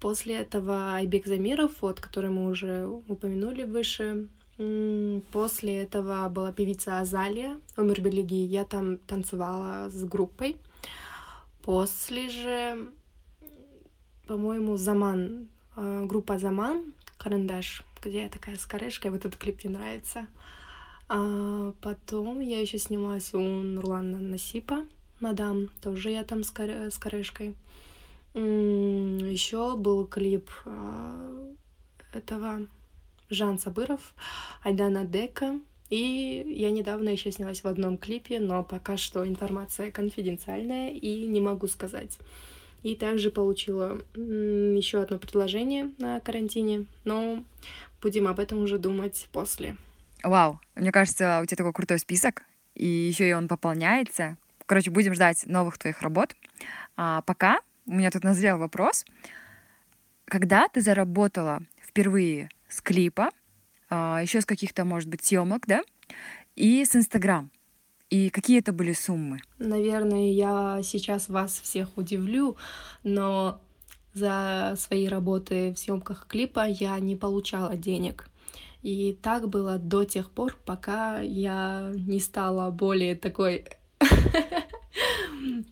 После 0.00 0.36
этого 0.36 0.94
Айбек 0.94 1.26
Замиров, 1.26 1.72
вот, 1.82 2.00
который 2.00 2.30
мы 2.30 2.50
уже 2.50 2.86
упомянули 2.86 3.64
выше, 3.64 4.28
После 4.56 5.82
этого 5.82 6.28
была 6.28 6.52
певица 6.52 7.00
Азалия 7.00 7.58
Умер 7.76 8.00
Белиги. 8.02 8.34
Я 8.34 8.64
там 8.64 8.98
танцевала 8.98 9.90
с 9.90 10.04
группой. 10.04 10.56
После 11.62 12.28
же, 12.28 12.88
по-моему, 14.28 14.76
Заман, 14.76 15.48
э, 15.76 16.04
группа 16.06 16.38
Заман, 16.38 16.92
Карандаш, 17.16 17.82
где 18.02 18.24
я 18.24 18.28
такая 18.28 18.56
с 18.56 18.66
корешкой, 18.66 19.10
вот 19.10 19.24
этот 19.24 19.36
клип 19.36 19.64
мне 19.64 19.76
нравится. 19.76 20.28
А 21.08 21.72
потом 21.80 22.40
я 22.40 22.60
еще 22.60 22.78
снималась 22.78 23.34
у 23.34 23.40
Нурлана 23.40 24.18
Насипа, 24.18 24.86
мадам, 25.20 25.68
тоже 25.82 26.10
я 26.10 26.22
там 26.22 26.44
с, 26.44 26.50
кор- 26.50 26.90
с 26.90 26.98
корешкой. 26.98 27.56
Еще 28.34 29.76
был 29.76 30.06
клип 30.06 30.50
а, 30.64 31.54
этого 32.12 32.66
Жан 33.34 33.58
Сабыров, 33.58 34.00
Айдана 34.62 35.04
Дека. 35.04 35.60
И 35.90 36.44
я 36.56 36.70
недавно 36.70 37.10
еще 37.10 37.30
снялась 37.30 37.62
в 37.62 37.66
одном 37.66 37.98
клипе, 37.98 38.40
но 38.40 38.64
пока 38.64 38.96
что 38.96 39.26
информация 39.26 39.90
конфиденциальная 39.90 40.90
и 40.90 41.26
не 41.26 41.40
могу 41.40 41.68
сказать. 41.68 42.18
И 42.82 42.96
также 42.96 43.30
получила 43.30 44.00
еще 44.14 45.02
одно 45.02 45.18
предложение 45.18 45.92
на 45.98 46.20
карантине, 46.20 46.86
но 47.04 47.44
будем 48.00 48.28
об 48.28 48.40
этом 48.40 48.62
уже 48.62 48.78
думать 48.78 49.28
после. 49.32 49.76
Вау, 50.22 50.58
мне 50.74 50.90
кажется, 50.90 51.40
у 51.42 51.46
тебя 51.46 51.58
такой 51.58 51.72
крутой 51.72 51.98
список, 51.98 52.42
и 52.74 52.86
еще 52.86 53.28
и 53.28 53.32
он 53.32 53.46
пополняется. 53.46 54.36
Короче, 54.66 54.90
будем 54.90 55.14
ждать 55.14 55.46
новых 55.46 55.78
твоих 55.78 56.00
работ. 56.02 56.34
А 56.96 57.22
пока 57.22 57.60
у 57.86 57.92
меня 57.92 58.10
тут 58.10 58.24
назрел 58.24 58.58
вопрос. 58.58 59.04
Когда 60.24 60.68
ты 60.68 60.80
заработала 60.80 61.62
впервые 61.80 62.48
с 62.74 62.80
клипа, 62.80 63.30
а, 63.88 64.20
еще 64.20 64.40
с 64.40 64.46
каких-то, 64.46 64.84
может 64.84 65.08
быть, 65.08 65.24
съемок, 65.24 65.66
да, 65.66 65.82
и 66.56 66.84
с 66.84 66.96
Инстаграм. 66.96 67.50
И 68.10 68.30
какие 68.30 68.58
это 68.58 68.72
были 68.72 68.92
суммы? 68.92 69.40
Наверное, 69.58 70.32
я 70.32 70.80
сейчас 70.82 71.28
вас 71.28 71.60
всех 71.60 71.96
удивлю, 71.96 72.56
но 73.02 73.60
за 74.12 74.74
свои 74.76 75.08
работы 75.08 75.72
в 75.72 75.78
съемках 75.78 76.26
клипа 76.26 76.66
я 76.66 76.98
не 76.98 77.16
получала 77.16 77.76
денег. 77.76 78.28
И 78.82 79.16
так 79.22 79.48
было 79.48 79.78
до 79.78 80.04
тех 80.04 80.30
пор, 80.30 80.56
пока 80.64 81.20
я 81.20 81.92
не 81.94 82.20
стала 82.20 82.70
более 82.70 83.14
такой 83.14 83.64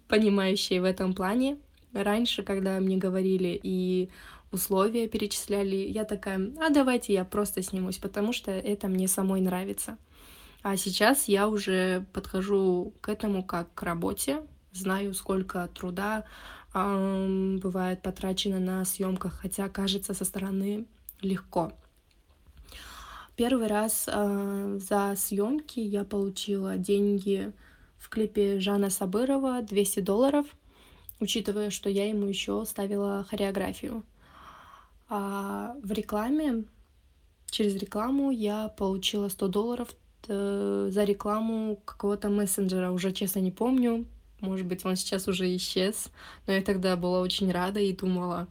понимающей 0.09 0.79
в 0.79 0.85
этом 0.85 1.15
плане. 1.15 1.59
Раньше, 1.93 2.43
когда 2.43 2.81
мне 2.81 2.97
говорили 2.97 3.61
и 3.63 4.09
условия 4.53 5.09
перечисляли. 5.09 5.77
Я 5.77 6.05
такая, 6.05 6.53
а 6.61 6.71
давайте 6.71 7.13
я 7.13 7.25
просто 7.25 7.63
снимусь, 7.63 7.99
потому 7.99 8.33
что 8.33 8.51
это 8.51 8.89
мне 8.89 9.09
самой 9.09 9.41
нравится. 9.41 9.99
А 10.63 10.77
сейчас 10.77 11.27
я 11.27 11.49
уже 11.49 12.07
подхожу 12.13 12.95
к 13.01 13.09
этому 13.09 13.43
как 13.43 13.75
к 13.75 13.83
работе, 13.83 14.47
знаю, 14.71 15.13
сколько 15.15 15.69
труда 15.75 16.25
э, 16.73 17.59
бывает 17.61 18.03
потрачено 18.03 18.61
на 18.61 18.85
съемках, 18.85 19.41
хотя 19.41 19.69
кажется 19.69 20.15
со 20.15 20.25
стороны 20.25 20.87
легко. 21.21 21.73
Первый 23.35 23.67
раз 23.67 24.05
э, 24.07 24.79
за 24.81 25.15
съемки 25.17 25.81
я 25.81 26.05
получила 26.05 26.77
деньги 26.77 27.53
в 27.99 28.09
клипе 28.09 28.61
Жана 28.61 28.91
Сабырова 28.91 29.63
200 29.63 30.01
долларов, 30.01 30.47
учитывая, 31.19 31.71
что 31.71 31.89
я 31.89 32.09
ему 32.09 32.27
еще 32.27 32.65
ставила 32.67 33.25
хореографию. 33.29 34.05
А 35.15 35.77
в 35.83 35.93
рекламе, 35.93 36.65
через 37.51 37.77
рекламу 37.77 38.31
я 38.31 38.69
получила 38.69 39.29
100 39.29 39.49
долларов 39.49 39.89
э, 40.27 40.89
за 40.91 41.05
рекламу 41.05 41.77
какого-то 41.85 42.31
мессенджера, 42.31 42.91
уже 42.91 43.13
честно 43.13 43.41
не 43.41 43.51
помню, 43.51 44.07
может 44.41 44.67
быть, 44.67 44.87
он 44.87 44.97
сейчас 44.97 45.29
уже 45.29 45.55
исчез, 45.57 46.09
но 46.47 46.55
я 46.55 46.63
тогда 46.63 46.97
была 46.97 47.21
очень 47.21 47.53
рада 47.53 47.79
и 47.79 47.93
думала, 47.93 48.49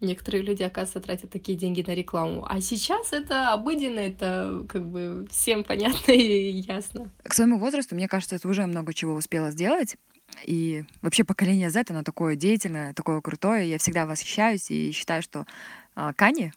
некоторые 0.00 0.44
люди, 0.44 0.62
оказывается, 0.62 1.00
тратят 1.00 1.30
такие 1.30 1.58
деньги 1.58 1.84
на 1.84 1.92
рекламу. 1.92 2.46
А 2.48 2.60
сейчас 2.60 3.12
это 3.12 3.52
обыденно, 3.52 3.98
это 3.98 4.64
как 4.68 4.86
бы 4.86 5.26
всем 5.28 5.64
понятно 5.64 6.12
и 6.12 6.60
ясно. 6.60 7.10
К 7.24 7.34
своему 7.34 7.58
возрасту, 7.58 7.96
мне 7.96 8.06
кажется, 8.06 8.36
это 8.36 8.46
уже 8.46 8.64
много 8.64 8.94
чего 8.94 9.14
успела 9.14 9.50
сделать. 9.50 9.96
И 10.44 10.84
вообще 11.02 11.24
поколение 11.24 11.70
Z, 11.70 11.84
оно 11.90 12.02
такое 12.02 12.36
деятельное, 12.36 12.94
такое 12.94 13.20
крутое. 13.20 13.68
Я 13.68 13.78
всегда 13.78 14.06
восхищаюсь 14.06 14.70
и 14.70 14.92
считаю, 14.92 15.22
что 15.22 15.46
а, 15.94 16.12
Кани 16.12 16.52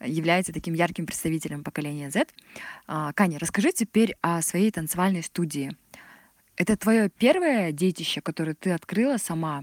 является 0.00 0.52
таким 0.52 0.74
ярким 0.74 1.06
представителем 1.06 1.62
поколения 1.62 2.10
Z. 2.10 2.26
А, 2.86 3.12
Кани, 3.12 3.38
расскажи 3.38 3.72
теперь 3.72 4.16
о 4.20 4.42
своей 4.42 4.70
танцевальной 4.70 5.22
студии. 5.22 5.76
Это 6.56 6.76
твое 6.76 7.08
первое 7.08 7.72
детище, 7.72 8.20
которое 8.20 8.54
ты 8.54 8.72
открыла 8.72 9.16
сама 9.16 9.62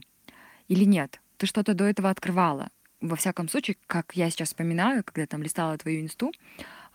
или 0.67 0.85
нет? 0.85 1.21
Ты 1.37 1.45
что-то 1.45 1.73
до 1.73 1.85
этого 1.85 2.09
открывала? 2.09 2.69
Во 3.01 3.15
всяком 3.15 3.47
случае, 3.47 3.77
как 3.87 4.13
я 4.15 4.29
сейчас 4.29 4.49
вспоминаю, 4.49 5.03
когда 5.03 5.25
там 5.25 5.41
листала 5.41 5.77
твою 5.77 6.01
инсту, 6.01 6.31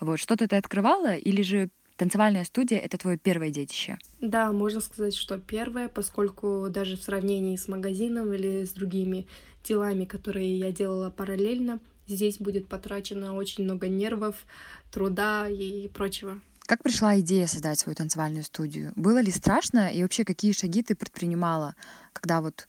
Вот, 0.00 0.18
что-то 0.18 0.49
ты 0.49 0.56
открывала 0.56 1.14
или 1.14 1.42
же 1.42 1.70
танцевальная 1.97 2.45
студия— 2.45 2.79
это 2.81 2.99
твое 2.99 3.19
первое 3.19 3.51
детище? 3.51 3.99
Да, 4.21 4.53
можно 4.53 4.81
сказать, 4.81 5.15
что 5.15 5.39
первое, 5.39 5.89
поскольку 5.89 6.69
даже 6.71 6.97
в 6.97 7.03
сравнении 7.03 7.57
с 7.57 7.69
магазином 7.69 8.33
или 8.33 8.65
с 8.65 8.73
другими 8.73 9.27
делами, 9.63 10.05
которые 10.05 10.59
я 10.59 10.73
делала 10.73 11.11
параллельно, 11.11 11.81
здесь 12.07 12.39
будет 12.39 12.69
потрачено 12.69 13.35
очень 13.35 13.65
много 13.65 13.89
нервов, 13.89 14.47
труда 14.91 15.49
и 15.49 15.89
прочего. 15.89 16.41
Как 16.67 16.83
пришла 16.83 17.21
идея 17.21 17.47
создать 17.47 17.79
свою 17.79 17.95
танцевальную 17.95 18.43
студию? 18.45 18.93
Было 18.97 19.21
ли 19.21 19.31
страшно 19.31 19.89
и 19.93 20.03
вообще 20.03 20.25
какие 20.25 20.53
шаги 20.53 20.83
ты 20.83 20.95
предпринимала, 20.95 21.75
когда 22.13 22.41
вот 22.41 22.67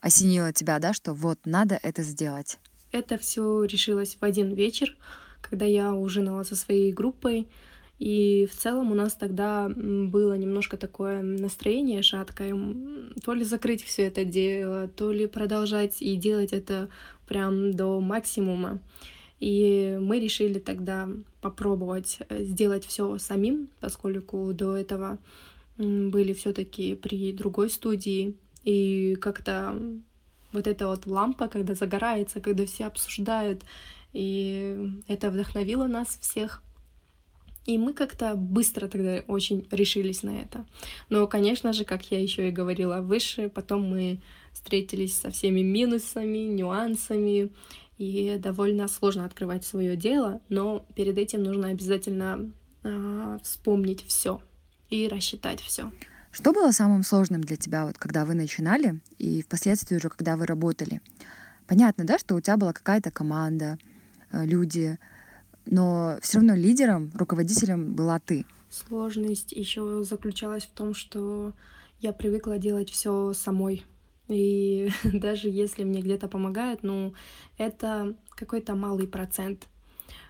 осенило 0.00 0.52
тебя, 0.52 0.78
да, 0.80 0.92
что 0.92 1.12
вот 1.14 1.38
надо 1.44 1.78
это 1.82 2.02
сделать? 2.02 2.58
Это 2.90 3.18
все 3.18 3.64
решилось 3.64 4.16
в 4.20 4.24
один 4.24 4.54
вечер, 4.54 4.96
когда 5.40 5.66
я 5.66 5.92
ужинала 5.92 6.42
со 6.42 6.56
своей 6.56 6.92
группой, 6.92 7.48
и 7.98 8.48
в 8.50 8.56
целом 8.56 8.92
у 8.92 8.94
нас 8.94 9.14
тогда 9.14 9.68
было 9.68 10.34
немножко 10.34 10.76
такое 10.76 11.22
настроение 11.22 12.02
шаткое, 12.02 12.56
то 13.24 13.34
ли 13.34 13.44
закрыть 13.44 13.82
все 13.82 14.02
это 14.06 14.24
дело, 14.24 14.88
то 14.88 15.12
ли 15.12 15.26
продолжать 15.26 16.00
и 16.00 16.14
делать 16.16 16.52
это 16.52 16.88
прям 17.26 17.72
до 17.72 18.00
максимума. 18.00 18.80
И 19.40 19.98
мы 20.00 20.18
решили 20.20 20.58
тогда 20.58 21.08
попробовать 21.40 22.18
э, 22.28 22.42
сделать 22.44 22.84
все 22.84 23.18
самим, 23.18 23.68
поскольку 23.80 24.52
до 24.52 24.76
этого 24.76 25.18
были 25.76 26.32
все-таки 26.32 26.96
при 26.96 27.32
другой 27.32 27.70
студии. 27.70 28.34
И 28.64 29.16
как-то 29.20 29.80
вот 30.52 30.66
эта 30.66 30.88
вот 30.88 31.06
лампа, 31.06 31.46
когда 31.46 31.74
загорается, 31.74 32.40
когда 32.40 32.66
все 32.66 32.86
обсуждают, 32.86 33.62
и 34.12 34.92
это 35.06 35.30
вдохновило 35.30 35.86
нас 35.86 36.18
всех. 36.20 36.62
И 37.68 37.76
мы 37.76 37.92
как-то 37.92 38.34
быстро 38.34 38.88
тогда 38.88 39.22
очень 39.26 39.68
решились 39.70 40.22
на 40.22 40.30
это. 40.30 40.64
Но, 41.10 41.26
конечно 41.26 41.74
же, 41.74 41.84
как 41.84 42.10
я 42.10 42.18
еще 42.18 42.48
и 42.48 42.50
говорила 42.50 43.02
выше, 43.02 43.50
потом 43.50 43.82
мы 43.82 44.22
встретились 44.54 45.14
со 45.18 45.30
всеми 45.30 45.60
минусами, 45.60 46.38
нюансами, 46.38 47.50
и 47.98 48.38
довольно 48.38 48.88
сложно 48.88 49.26
открывать 49.26 49.66
свое 49.66 49.96
дело, 49.96 50.40
но 50.48 50.86
перед 50.94 51.18
этим 51.18 51.42
нужно 51.42 51.68
обязательно 51.68 52.50
э, 52.84 53.38
вспомнить 53.42 54.02
все 54.06 54.40
и 54.88 55.06
рассчитать 55.06 55.60
все. 55.60 55.92
Что 56.30 56.52
было 56.52 56.70
самым 56.70 57.02
сложным 57.02 57.42
для 57.42 57.56
тебя, 57.56 57.84
вот, 57.84 57.98
когда 57.98 58.24
вы 58.24 58.32
начинали 58.32 59.00
и 59.18 59.42
впоследствии 59.42 59.96
уже, 59.96 60.08
когда 60.08 60.38
вы 60.38 60.46
работали? 60.46 61.02
Понятно, 61.66 62.04
да, 62.04 62.18
что 62.18 62.34
у 62.34 62.40
тебя 62.40 62.56
была 62.56 62.72
какая-то 62.72 63.10
команда, 63.10 63.78
э, 64.30 64.46
люди, 64.46 64.98
но 65.70 66.18
все 66.22 66.38
равно 66.38 66.54
лидером, 66.54 67.10
руководителем 67.14 67.94
была 67.94 68.18
ты. 68.18 68.44
Сложность 68.70 69.52
еще 69.52 70.04
заключалась 70.04 70.64
в 70.64 70.70
том, 70.70 70.94
что 70.94 71.52
я 72.00 72.12
привыкла 72.12 72.58
делать 72.58 72.90
все 72.90 73.32
самой. 73.32 73.84
И 74.28 74.90
даже 75.04 75.48
если 75.48 75.84
мне 75.84 76.00
где-то 76.00 76.28
помогают, 76.28 76.82
ну, 76.82 77.14
это 77.56 78.16
какой-то 78.30 78.74
малый 78.74 79.06
процент. 79.06 79.66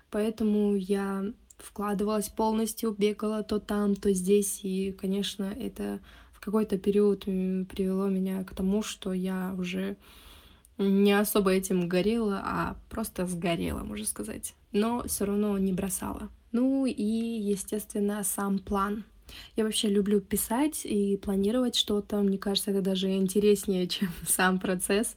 Поэтому 0.09 0.75
я 0.75 1.25
вкладывалась 1.57 2.29
полностью, 2.29 2.95
бегала 2.97 3.43
то 3.43 3.59
там, 3.59 3.95
то 3.95 4.11
здесь. 4.13 4.61
И, 4.63 4.91
конечно, 4.93 5.43
это 5.43 5.99
в 6.33 6.39
какой-то 6.39 6.77
период 6.77 7.25
привело 7.25 8.07
меня 8.07 8.43
к 8.43 8.55
тому, 8.55 8.81
что 8.81 9.13
я 9.13 9.53
уже 9.57 9.97
не 10.79 11.13
особо 11.13 11.51
этим 11.51 11.87
горела, 11.87 12.41
а 12.43 12.75
просто 12.89 13.27
сгорела, 13.27 13.83
можно 13.83 14.05
сказать. 14.05 14.55
Но 14.71 15.03
все 15.07 15.25
равно 15.25 15.55
не 15.59 15.73
бросала. 15.73 16.29
Ну 16.51 16.87
и, 16.87 17.03
естественно, 17.03 18.23
сам 18.23 18.57
план— 18.57 19.03
я 19.55 19.63
вообще 19.63 19.89
люблю 19.89 20.21
писать 20.21 20.81
и 20.85 21.17
планировать 21.17 21.75
что-то. 21.75 22.17
Мне 22.17 22.37
кажется, 22.37 22.71
это 22.71 22.81
даже 22.81 23.11
интереснее, 23.11 23.87
чем 23.87 24.09
сам 24.27 24.59
процесс. 24.59 25.15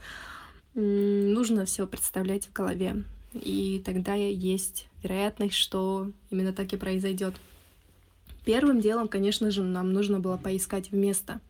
Нужно 0.75 1.65
все 1.65 1.87
представлять 1.87 2.47
в 2.47 2.53
голове. 2.53 3.05
И 3.35 3.83
тогда 3.85 4.15
есть 4.15 4.87
вероятность, 5.03 5.55
что 5.55 6.11
именно 6.31 6.53
так 6.53 6.73
и 6.73 6.77
произойдет. 6.77 7.35
Первым 8.45 8.81
делом, 8.81 9.09
конечно 9.09 9.51
же, 9.51 9.63
нам 9.63 9.93
нужно 9.93 10.19
было 10.19 10.37
поискать 10.37 10.93
место. 10.93 11.41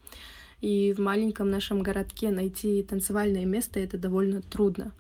И 0.62 0.94
в 0.94 1.00
маленьком 1.00 1.50
нашем 1.50 1.82
городке 1.82 2.30
найти 2.30 2.84
танцевальное 2.84 3.44
место 3.44 3.80
это 3.80 3.98
довольно 3.98 4.40
трудно 4.42 4.92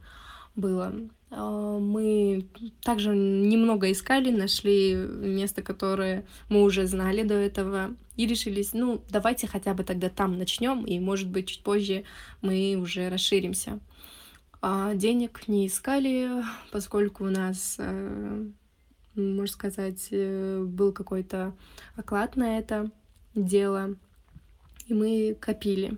было. 0.56 0.92
А, 1.30 1.78
мы 1.78 2.46
также 2.82 3.14
немного 3.14 3.90
искали, 3.92 4.30
нашли 4.30 4.94
место, 4.94 5.62
которое 5.62 6.26
мы 6.48 6.64
уже 6.64 6.86
знали 6.88 7.22
до 7.22 7.34
этого, 7.34 7.94
и 8.16 8.26
решились, 8.26 8.72
ну, 8.72 9.02
давайте 9.08 9.46
хотя 9.46 9.72
бы 9.72 9.84
тогда 9.84 10.10
там 10.10 10.36
начнем, 10.36 10.84
и, 10.84 10.98
может 10.98 11.30
быть, 11.30 11.46
чуть 11.46 11.62
позже 11.62 12.02
мы 12.42 12.76
уже 12.76 13.08
расширимся. 13.08 13.78
А 14.60 14.94
денег 14.94 15.46
не 15.46 15.68
искали, 15.68 16.28
поскольку 16.72 17.24
у 17.24 17.30
нас, 17.30 17.76
э, 17.78 18.46
можно 19.14 19.46
сказать, 19.52 20.08
э, 20.10 20.60
был 20.64 20.92
какой-то 20.92 21.54
оклад 21.96 22.34
на 22.34 22.58
это 22.58 22.90
дело, 23.34 23.96
и 24.92 24.94
мы 24.94 25.36
копили. 25.40 25.96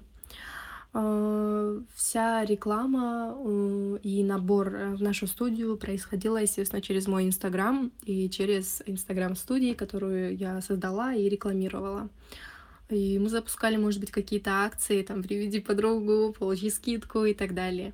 А, 0.93 1.77
вся 1.95 2.45
реклама 2.45 3.37
э, 3.37 3.99
и 4.05 4.23
набор 4.23 4.75
э, 4.75 4.95
в 4.95 5.03
нашу 5.03 5.27
студию 5.27 5.77
происходила, 5.77 6.37
естественно, 6.37 6.81
через 6.81 7.09
мой 7.09 7.27
Инстаграм 7.27 7.91
и 8.05 8.31
через 8.31 8.81
Инстаграм 8.87 9.35
студии, 9.35 9.75
которую 9.75 10.37
я 10.37 10.61
создала 10.61 11.13
и 11.15 11.29
рекламировала. 11.29 12.09
И 12.91 13.19
мы 13.19 13.29
запускали, 13.29 13.77
может 13.77 13.99
быть, 13.99 14.13
какие-то 14.13 14.65
акции, 14.65 15.03
там, 15.03 15.23
приведи 15.25 15.59
подругу, 15.59 16.33
получи 16.39 16.71
скидку 16.71 17.25
и 17.25 17.35
так 17.35 17.55
далее. 17.55 17.93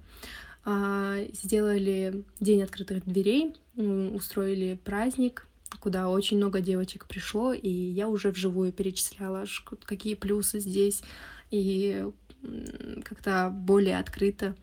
А, 0.67 1.17
сделали 1.33 2.23
день 2.39 2.63
открытых 2.63 3.07
дверей, 3.07 3.57
устроили 3.77 4.79
праздник, 4.85 5.47
куда 5.79 6.09
очень 6.09 6.37
много 6.37 6.61
девочек 6.61 7.07
пришло, 7.07 7.53
и 7.53 7.69
я 7.69 8.09
уже 8.09 8.31
вживую 8.31 8.73
перечисляла, 8.73 9.45
какие 9.85 10.15
плюсы 10.15 10.61
здесь, 10.61 11.03
и 11.51 12.07
как-то 13.05 13.51
более 13.53 13.99
открыто 13.99 14.57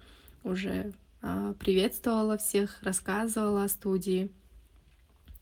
уже 0.44 0.94
а, 1.22 1.54
приветствовала 1.54 2.38
всех, 2.38 2.82
рассказывала 2.82 3.64
о 3.64 3.70
студии. 3.70 4.32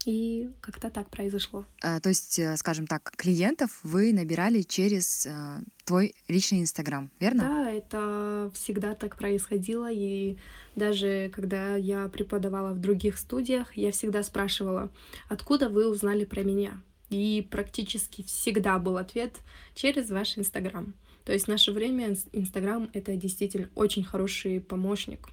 И 0.06 0.52
как-то 0.62 0.92
так 0.92 1.10
произошло. 1.10 1.66
А, 1.82 2.00
то 2.00 2.10
есть, 2.10 2.38
э, 2.38 2.56
скажем 2.58 2.86
так, 2.86 3.12
клиентов 3.16 3.80
вы 3.82 4.14
набирали 4.14 4.62
через 4.62 5.26
а, 5.26 5.62
твой 5.84 6.14
личный 6.28 6.62
Инстаграм, 6.62 7.10
верно? 7.20 7.44
Да, 7.44 7.72
это 7.72 8.52
всегда 8.54 8.94
так 8.94 9.18
происходило. 9.18 9.92
И 9.92 10.38
даже 10.76 11.32
когда 11.34 11.76
я 11.76 12.08
преподавала 12.08 12.74
в 12.74 12.80
других 12.80 13.18
студиях, 13.18 13.76
я 13.76 13.92
всегда 13.92 14.22
спрашивала, 14.22 14.92
откуда 15.28 15.70
вы 15.70 15.90
узнали 15.90 16.24
про 16.24 16.44
меня? 16.44 16.82
И 17.10 17.48
практически 17.50 18.24
всегда 18.24 18.78
был 18.78 18.98
ответ 18.98 19.36
через 19.74 20.10
ваш 20.12 20.38
Инстаграм. 20.38 20.94
То 21.24 21.34
есть 21.34 21.46
в 21.46 21.50
наше 21.50 21.72
время 21.72 22.16
Инстаграм— 22.32 22.90
это 22.94 23.16
действительно 23.16 23.70
очень 23.74 24.04
хороший 24.04 24.62
помощник. 24.62 25.30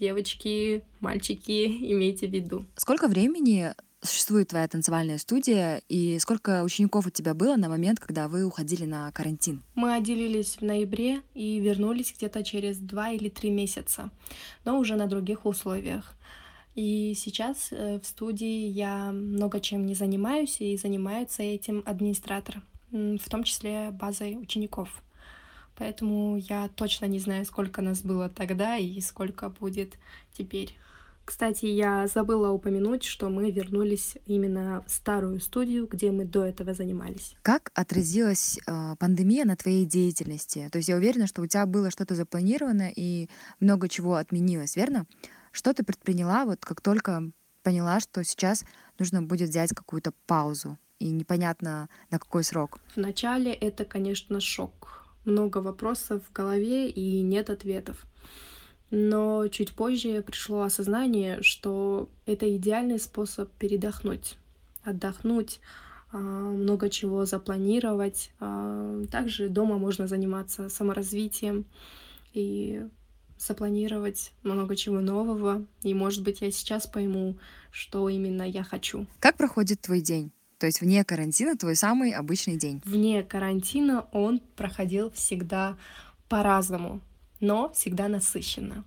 Девочки, 0.00 0.82
мальчики, 1.00 1.66
имейте 1.92 2.26
в 2.26 2.30
виду. 2.32 2.64
Сколько 2.76 3.08
времени 3.08 3.74
существует 4.02 4.48
твоя 4.48 4.68
танцевальная 4.68 5.18
студия 5.18 5.82
и 5.88 6.18
сколько 6.18 6.62
учеников 6.62 7.06
у 7.06 7.10
тебя 7.10 7.34
было 7.34 7.56
на 7.56 7.68
момент, 7.68 8.00
когда 8.00 8.28
вы 8.28 8.44
уходили 8.44 8.84
на 8.84 9.10
карантин? 9.12 9.62
Мы 9.74 9.94
отделились 9.94 10.56
в 10.56 10.62
ноябре 10.62 11.22
и 11.34 11.58
вернулись 11.60 12.14
где-то 12.16 12.44
через 12.44 12.78
два 12.78 13.10
или 13.10 13.28
три 13.28 13.50
месяца, 13.50 14.10
но 14.64 14.78
уже 14.78 14.96
на 14.96 15.06
других 15.06 15.46
условиях. 15.46 16.14
И 16.74 17.14
сейчас 17.16 17.68
э, 17.70 17.98
в 18.00 18.06
студии 18.06 18.68
я 18.68 19.10
много 19.10 19.60
чем 19.60 19.86
не 19.86 19.94
занимаюсь, 19.94 20.60
и 20.60 20.76
занимается 20.76 21.42
этим 21.42 21.82
администратор, 21.86 22.62
в 22.90 23.28
том 23.30 23.44
числе 23.44 23.90
базой 23.90 24.36
учеников. 24.36 25.02
Поэтому 25.76 26.36
я 26.36 26.68
точно 26.68 27.06
не 27.06 27.18
знаю, 27.18 27.44
сколько 27.44 27.82
нас 27.82 28.02
было 28.02 28.28
тогда 28.28 28.76
и 28.76 29.00
сколько 29.00 29.48
будет 29.48 29.94
теперь. 30.36 30.76
Кстати, 31.26 31.66
я 31.66 32.06
забыла 32.06 32.50
упомянуть, 32.50 33.02
что 33.02 33.28
мы 33.28 33.50
вернулись 33.50 34.16
именно 34.26 34.84
в 34.86 34.92
старую 34.92 35.40
студию, 35.40 35.88
где 35.88 36.12
мы 36.12 36.24
до 36.24 36.44
этого 36.44 36.72
занимались. 36.72 37.34
Как 37.42 37.72
отразилась 37.74 38.60
э, 38.64 38.94
пандемия 39.00 39.44
на 39.44 39.56
твоей 39.56 39.84
деятельности? 39.86 40.68
То 40.70 40.78
есть 40.78 40.88
я 40.88 40.94
уверена, 40.94 41.26
что 41.26 41.42
у 41.42 41.46
тебя 41.46 41.66
было 41.66 41.90
что-то 41.90 42.14
запланировано 42.14 42.92
и 42.94 43.28
много 43.58 43.88
чего 43.88 44.14
отменилось, 44.14 44.76
верно? 44.76 45.04
Что 45.50 45.74
ты 45.74 45.82
предприняла, 45.82 46.44
вот 46.44 46.64
как 46.64 46.80
только 46.80 47.32
поняла, 47.64 47.98
что 47.98 48.22
сейчас 48.22 48.64
нужно 49.00 49.20
будет 49.20 49.48
взять 49.48 49.70
какую-то 49.74 50.12
паузу 50.26 50.78
и 51.00 51.10
непонятно 51.10 51.88
на 52.12 52.20
какой 52.20 52.44
срок? 52.44 52.78
Вначале 52.94 53.52
это, 53.52 53.84
конечно, 53.84 54.38
шок 54.38 55.06
много 55.24 55.58
вопросов 55.58 56.22
в 56.28 56.32
голове 56.32 56.88
и 56.88 57.20
нет 57.22 57.50
ответов. 57.50 58.06
Но 58.90 59.48
чуть 59.48 59.72
позже 59.72 60.22
пришло 60.22 60.62
осознание, 60.62 61.42
что 61.42 62.08
это 62.24 62.54
идеальный 62.56 63.00
способ 63.00 63.50
передохнуть 63.52 64.36
отдохнуть, 64.86 65.60
а, 66.12 66.18
много 66.18 66.88
чего 66.88 67.26
запланировать. 67.26 68.30
А, 68.40 69.02
также 69.10 69.48
дома 69.48 69.78
можно 69.78 70.06
заниматься 70.06 70.68
саморазвитием 70.68 71.66
и 72.32 72.86
запланировать 73.38 74.32
много 74.42 74.76
чего 74.76 75.00
нового. 75.00 75.66
И, 75.82 75.92
может 75.92 76.22
быть, 76.22 76.40
я 76.40 76.50
сейчас 76.50 76.86
пойму, 76.86 77.36
что 77.70 78.08
именно 78.08 78.42
я 78.42 78.62
хочу. 78.62 79.06
Как 79.20 79.36
проходит 79.36 79.80
твой 79.80 80.00
день? 80.00 80.32
То 80.58 80.64
есть 80.64 80.80
вне 80.80 81.04
карантина 81.04 81.56
твой 81.56 81.76
самый 81.76 82.12
обычный 82.12 82.56
день? 82.56 82.80
Вне 82.86 83.22
карантина 83.22 84.06
он 84.12 84.40
проходил 84.56 85.10
всегда 85.10 85.76
по-разному, 86.30 87.02
но 87.40 87.70
всегда 87.72 88.08
насыщенно 88.08 88.84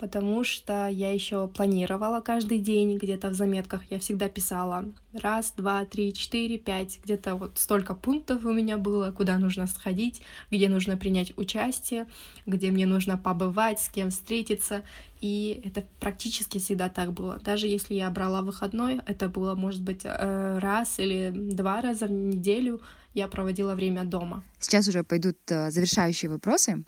потому 0.00 0.44
что 0.44 0.88
я 0.88 1.12
еще 1.12 1.46
планировала 1.46 2.20
каждый 2.20 2.58
день, 2.58 2.96
где-то 2.96 3.28
в 3.28 3.34
заметках 3.34 3.82
я 3.90 3.98
всегда 3.98 4.28
писала 4.28 4.86
раз, 5.12 5.52
два, 5.56 5.84
три, 5.84 6.14
четыре, 6.14 6.56
пять, 6.58 6.98
где-то 7.04 7.34
вот 7.34 7.58
столько 7.58 7.94
пунктов 7.94 8.44
у 8.44 8.52
меня 8.52 8.78
было, 8.78 9.12
куда 9.12 9.36
нужно 9.36 9.66
сходить, 9.66 10.22
где 10.50 10.70
нужно 10.70 10.96
принять 10.96 11.36
участие, 11.36 12.06
где 12.46 12.70
мне 12.70 12.86
нужно 12.86 13.18
побывать, 13.18 13.78
с 13.78 13.90
кем 13.90 14.10
встретиться, 14.10 14.82
и 15.20 15.60
это 15.64 15.84
практически 16.00 16.58
всегда 16.58 16.88
так 16.88 17.12
было. 17.12 17.38
Даже 17.44 17.66
если 17.66 17.94
я 17.94 18.08
брала 18.10 18.40
выходной, 18.40 19.00
это 19.04 19.28
было, 19.28 19.54
может 19.54 19.82
быть, 19.82 20.00
э, 20.04 20.58
раз 20.58 20.98
или 20.98 21.30
два 21.30 21.82
раза 21.82 22.06
в 22.06 22.10
неделю 22.10 22.80
я 23.12 23.28
проводила 23.28 23.74
время 23.74 24.04
дома. 24.04 24.44
Сейчас 24.60 24.88
уже 24.88 25.04
пойдут 25.04 25.36
э, 25.48 25.70
завершающие 25.70 26.30
вопросы. 26.30 26.84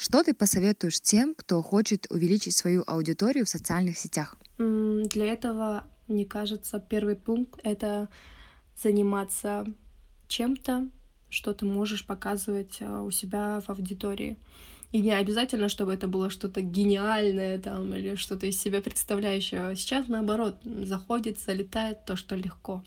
Что 0.00 0.22
ты 0.22 0.32
посоветуешь 0.32 1.00
тем, 1.00 1.34
кто 1.34 1.60
хочет 1.60 2.06
увеличить 2.08 2.56
свою 2.56 2.84
аудиторию 2.86 3.44
в 3.44 3.48
социальных 3.48 3.98
сетях? 3.98 4.36
Для 4.56 5.26
этого, 5.26 5.84
мне 6.06 6.24
кажется, 6.24 6.78
первый 6.78 7.16
пункт— 7.16 7.58
это 7.64 8.08
заниматься 8.80 9.66
чем-то, 10.28 10.88
что 11.30 11.52
ты 11.52 11.66
можешь 11.66 12.06
показывать 12.06 12.78
а, 12.80 13.02
у 13.02 13.10
себя 13.10 13.60
в 13.66 13.70
аудитории. 13.70 14.36
И 14.92 15.00
не 15.00 15.10
обязательно, 15.10 15.68
чтобы 15.68 15.94
это 15.94 16.06
было 16.06 16.30
что-то 16.30 16.60
гениальное 16.60 17.58
там 17.58 17.92
или 17.92 18.14
что-то 18.14 18.46
из 18.46 18.58
себя 18.60 18.80
представляющее. 18.80 19.74
Сейчас, 19.74 20.06
наоборот, 20.06 20.60
заходит, 20.64 21.40
залетает 21.40 22.04
то, 22.04 22.14
что 22.14 22.36
легко. 22.36 22.84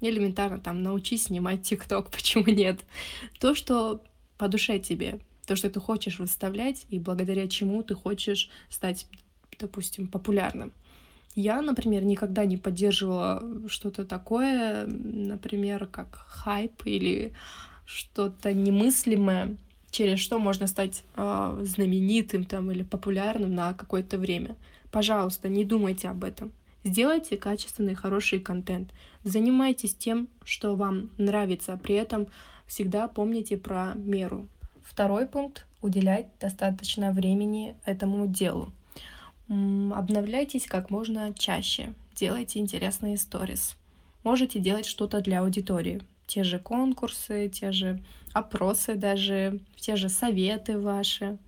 Элементарно 0.00 0.60
там 0.60 0.80
научись 0.84 1.24
снимать 1.24 1.64
ТикТок, 1.64 2.10
почему 2.12 2.44
нет? 2.44 2.80
То, 3.40 3.56
что 3.56 4.04
по 4.38 4.46
душе 4.46 4.78
тебе, 4.78 5.18
то, 5.46 5.56
что 5.56 5.70
ты 5.70 5.80
хочешь 5.80 6.18
выставлять 6.18 6.86
и 6.88 6.98
благодаря 6.98 7.48
чему 7.48 7.82
ты 7.82 7.94
хочешь 7.94 8.50
стать, 8.68 9.06
допустим, 9.58 10.06
популярным. 10.06 10.72
Я, 11.34 11.62
например, 11.62 12.04
никогда 12.04 12.44
не 12.44 12.58
поддерживала 12.58 13.42
что-то 13.68 14.04
такое, 14.04 14.86
например, 14.86 15.86
как 15.86 16.26
хайп 16.28 16.82
или 16.84 17.32
что-то 17.86 18.52
немыслимое, 18.52 19.56
через 19.90 20.18
что 20.20 20.38
можно 20.38 20.66
стать 20.66 21.04
э, 21.16 21.62
знаменитым 21.64 22.44
там 22.44 22.70
или 22.70 22.82
популярным 22.82 23.54
на 23.54 23.72
какое-то 23.72 24.18
время. 24.18 24.56
Пожалуйста, 24.90 25.48
не 25.48 25.64
думайте 25.64 26.08
об 26.08 26.22
этом. 26.22 26.52
Сделайте 26.84 27.36
качественный, 27.36 27.94
хороший 27.94 28.40
контент. 28.40 28.92
Занимайтесь 29.24 29.94
тем, 29.94 30.28
что 30.44 30.74
вам 30.74 31.10
нравится. 31.16 31.78
При 31.82 31.94
этом 31.94 32.26
всегда 32.66 33.08
помните 33.08 33.56
про 33.56 33.94
меру. 33.94 34.48
Второй 34.92 35.26
пункт— 35.26 35.64
уделять 35.80 36.26
достаточно 36.38 37.12
времени 37.12 37.74
этому 37.86 38.26
делу. 38.26 38.70
Обновляйтесь 39.48 40.66
как 40.66 40.90
можно 40.90 41.32
чаще, 41.32 41.94
делайте 42.14 42.58
интересные 42.58 43.16
сторис. 43.16 43.76
Можете 44.22 44.60
делать 44.60 44.84
что-то 44.84 45.22
для 45.22 45.40
аудитории. 45.40 46.02
Те 46.26 46.44
же 46.44 46.58
конкурсы, 46.58 47.48
те 47.48 47.72
же 47.72 48.02
опросы 48.34 48.94
даже, 48.94 49.60
те 49.76 49.96
же 49.96 50.10
советы 50.10 50.78
ваши. 50.78 51.38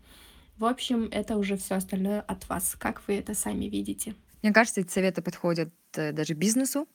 В 0.57 0.65
общем, 0.65 1.11
это 1.13 1.37
уже 1.37 1.59
все 1.59 1.75
остальное 1.75 2.23
от 2.23 2.49
вас, 2.49 2.75
как 2.79 3.07
вы 3.07 3.17
это 3.17 3.35
сами 3.35 3.67
видите. 3.67 4.15
Мне 4.43 4.53
кажется, 4.53 4.81
эти 4.81 4.91
советы 4.91 5.21
подходят 5.21 5.69
э, 5.97 6.13
даже 6.13 6.33
бизнесу, 6.33 6.89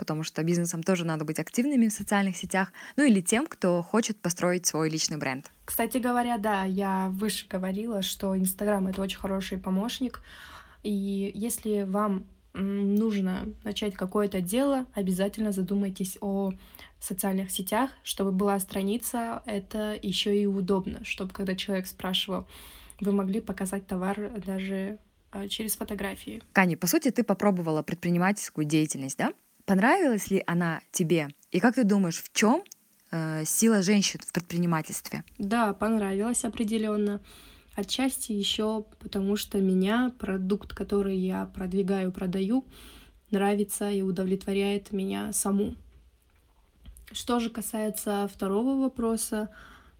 потому 0.00 0.24
что 0.24 0.42
бизнесам 0.42 0.82
тоже 0.82 1.04
надо 1.04 1.26
быть 1.26 1.38
активными 1.38 1.88
в 1.88 1.92
социальных 1.92 2.34
сетях, 2.34 2.72
ну 2.96 3.04
или 3.04 3.20
тем, 3.20 3.46
кто 3.46 3.82
хочет 3.82 4.16
построить 4.16 4.64
свой 4.64 4.88
личный 4.88 5.18
бренд. 5.18 5.52
Кстати 5.66 5.98
говоря, 5.98 6.38
да, 6.38 6.64
я 6.64 7.10
выше 7.10 7.46
говорила, 7.46 8.00
что 8.00 8.34
Инстаграм— 8.34 8.86
это 8.88 9.02
очень 9.02 9.18
хороший 9.18 9.58
помощник, 9.58 10.22
и 10.82 11.30
если 11.34 11.82
вам 11.82 12.24
нужно 12.54 13.46
начать 13.62 13.94
какое-то 13.94 14.40
дело, 14.40 14.86
обязательно 14.94 15.52
задумайтесь 15.52 16.16
о 16.22 16.52
социальных 16.98 17.50
сетях, 17.50 17.90
чтобы 18.02 18.32
была 18.32 18.58
страница, 18.58 19.42
это 19.44 19.98
еще 20.00 20.34
и 20.34 20.46
удобно, 20.46 21.04
чтобы 21.04 21.34
когда 21.34 21.54
человек 21.54 21.86
спрашивал, 21.86 22.46
вы 23.00 23.12
могли 23.12 23.42
показать 23.42 23.86
товар 23.86 24.30
даже 24.46 24.98
а, 25.30 25.46
через 25.46 25.76
фотографии. 25.76 26.42
Кани, 26.52 26.76
по 26.76 26.86
сути, 26.86 27.10
ты 27.10 27.22
попробовала 27.22 27.82
предпринимательскую 27.82 28.64
деятельность, 28.64 29.18
да? 29.18 29.32
Понравилась 29.64 30.30
ли 30.30 30.42
она 30.46 30.80
тебе? 30.92 31.28
И 31.50 31.60
как 31.60 31.74
ты 31.74 31.84
думаешь, 31.84 32.22
в 32.22 32.32
чем 32.32 32.62
э, 33.10 33.44
сила 33.44 33.82
женщин 33.82 34.20
в 34.24 34.32
предпринимательстве? 34.32 35.24
Да, 35.38 35.72
понравилась 35.74 36.44
определенно. 36.44 37.20
Отчасти 37.74 38.32
еще 38.32 38.84
потому, 38.98 39.36
что 39.36 39.58
меня 39.60 40.12
продукт, 40.18 40.74
который 40.74 41.16
я 41.16 41.46
продвигаю, 41.46 42.12
продаю, 42.12 42.64
нравится 43.30 43.90
и 43.90 44.02
удовлетворяет 44.02 44.92
меня 44.92 45.32
саму. 45.32 45.76
Что 47.12 47.40
же 47.40 47.50
касается 47.50 48.28
второго 48.32 48.80
вопроса, 48.80 49.50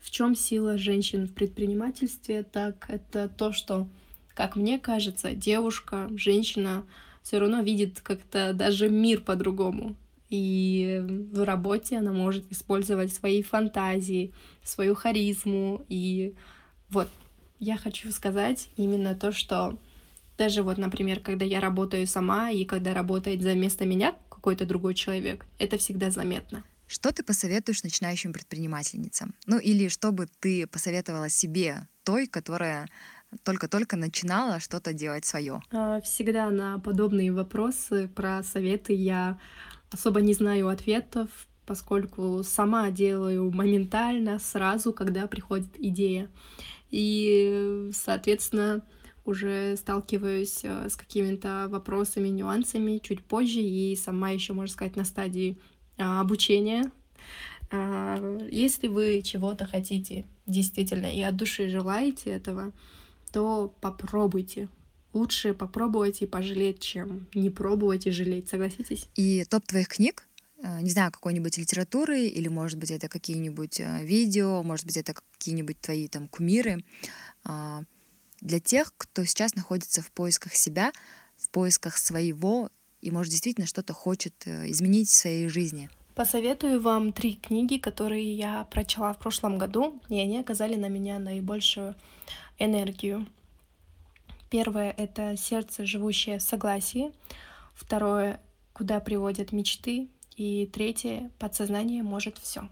в 0.01 0.11
чем 0.11 0.35
сила 0.35 0.79
женщин 0.79 1.27
в 1.27 1.35
предпринимательстве, 1.35 2.43
так 2.43 2.89
это 2.89 3.29
то, 3.29 3.53
что, 3.53 3.89
как 4.35 4.57
мне 4.57 4.79
кажется, 4.79 5.35
девушка, 5.35 6.09
женщина 6.17 6.85
все 7.23 7.39
равно 7.39 7.63
видит 7.63 8.01
как-то 8.01 8.53
даже 8.53 8.89
мир 8.89 9.21
по-другому. 9.21 9.97
И 10.29 11.03
в 11.33 11.45
работе 11.45 11.99
она 11.99 12.13
может 12.13 12.51
использовать 12.53 13.13
свои 13.13 13.43
фантазии, 13.43 14.33
свою 14.63 14.95
харизму. 14.95 15.85
И 15.89 16.35
вот 16.89 17.09
я 17.59 17.77
хочу 17.77 18.13
сказать 18.13 18.69
именно 18.77 19.15
то, 19.15 19.33
что 19.33 19.77
даже 20.39 20.63
вот, 20.63 20.79
например, 20.79 21.21
когда 21.21 21.45
я 21.45 21.61
работаю 21.61 22.07
сама 22.07 22.51
и 22.51 22.65
когда 22.65 22.95
работает 22.95 23.43
за 23.43 23.55
место 23.55 23.85
меня 23.85 24.15
какой-то 24.31 24.65
другой 24.65 24.95
человек, 24.95 25.45
это 25.59 25.77
всегда 25.77 26.11
заметно. 26.11 26.65
Что 26.87 27.13
ты 27.13 27.23
посоветуешь 27.23 27.83
начинающим 27.83 28.33
предпринимательницам? 28.33 29.35
Ну 29.47 29.59
или 29.59 29.89
что 29.89 30.13
бы 30.13 30.29
ты 30.41 30.67
посоветовала 30.67 31.29
себе, 31.29 31.87
той, 32.03 32.27
которая 32.27 32.89
только-только 33.43 33.97
начинала 33.97 34.61
что-то 34.61 34.93
делать 34.93 35.25
свое? 35.25 35.63
А, 35.73 36.01
всегда 36.01 36.51
на 36.51 36.79
подобные 36.79 37.33
вопросы 37.33 38.09
про 38.09 38.43
советы 38.43 38.93
я 38.93 39.39
особо 39.91 40.21
не 40.21 40.35
знаю 40.35 40.69
ответов, 40.69 41.29
поскольку 41.67 42.43
сама 42.43 42.91
делаю 42.91 43.51
моментально, 43.51 44.39
сразу, 44.39 44.93
когда 44.93 45.27
приходит 45.27 45.69
идея. 45.79 46.29
И, 46.91 47.91
соответственно, 47.95 48.83
уже 49.25 49.77
сталкиваюсь 49.77 50.61
э, 50.65 50.89
с 50.89 50.97
какими-то 50.97 51.67
вопросами, 51.69 52.29
нюансами 52.29 52.99
чуть 52.99 53.23
позже, 53.25 53.61
и 53.61 53.95
сама 53.97 54.31
еще, 54.31 54.53
можно 54.53 54.73
сказать, 54.73 54.97
на 54.97 55.05
стадии 55.05 55.59
а, 55.99 56.21
обучения. 56.21 56.91
А, 57.71 58.19
если 58.51 58.89
вы 58.89 59.23
чего-то 59.23 59.67
хотите 59.67 60.27
действительно 60.47 61.07
и 61.07 61.21
от 61.23 61.37
души 61.37 61.69
желаете 61.69 62.31
этого, 62.31 62.73
то 63.33 63.75
попробуйте. 63.81 64.69
Лучше 65.13 65.55
попробовать 65.55 66.23
и 66.23 66.27
пожалеть, 66.27 66.81
чем 66.81 67.29
не 67.35 67.51
пробовать 67.51 68.07
и 68.07 68.11
жалеть, 68.11 68.49
согласитесь? 68.49 69.09
И 69.17 69.45
топ 69.45 69.67
твоих 69.67 69.89
книг, 69.89 70.27
э, 70.63 70.81
не 70.83 70.91
знаю, 70.91 71.11
какой-нибудь 71.11 71.59
литературы, 71.59 72.27
или, 72.27 72.47
может 72.49 72.79
быть, 72.79 72.93
это 72.93 73.09
какие-нибудь 73.09 73.81
э, 73.81 74.05
видео, 74.05 74.63
может 74.63 74.87
быть, 74.87 74.97
это 74.97 75.15
какие-нибудь 75.15 75.81
твои 75.81 76.07
там 76.07 76.29
кумиры, 76.29 76.85
а, 77.45 77.83
для 78.41 78.61
тех, 78.61 78.95
кто 78.97 79.25
сейчас 79.25 79.55
находится 79.55 80.01
в 80.01 80.11
поисках 80.13 80.55
себя, 80.55 80.93
в 81.37 81.51
поисках 81.51 81.99
своего 81.99 82.71
и, 83.01 83.11
может, 83.11 83.31
действительно 83.31 83.67
что-то 83.67 83.93
хочет 83.93 84.35
э, 84.47 84.71
изменить 84.71 85.09
в 85.09 85.15
своей 85.15 85.49
жизни. 85.49 85.91
Посоветую 86.15 86.81
вам 86.81 87.13
три 87.13 87.37
книги, 87.37 87.79
которые 87.79 88.35
я 88.35 88.65
прочла 88.65 89.13
в 89.13 89.19
прошлом 89.19 89.59
году, 89.59 90.01
и 90.09 90.19
они 90.19 90.39
оказали 90.39 90.75
на 90.75 90.89
меня 90.89 91.19
наибольшую 91.19 91.95
энергию. 92.59 93.27
Первое— 94.51 94.91
это 94.97 95.37
сердце, 95.37 95.87
живущее 95.87 96.39
в 96.39 96.43
согласии. 96.43 97.13
Второе— 97.75 98.41
куда 98.73 99.01
приводят 99.01 99.53
мечты. 99.53 100.09
И 100.37 100.67
третье— 100.67 101.31
подсознание 101.39 102.03
может 102.03 102.39
все. 102.39 102.69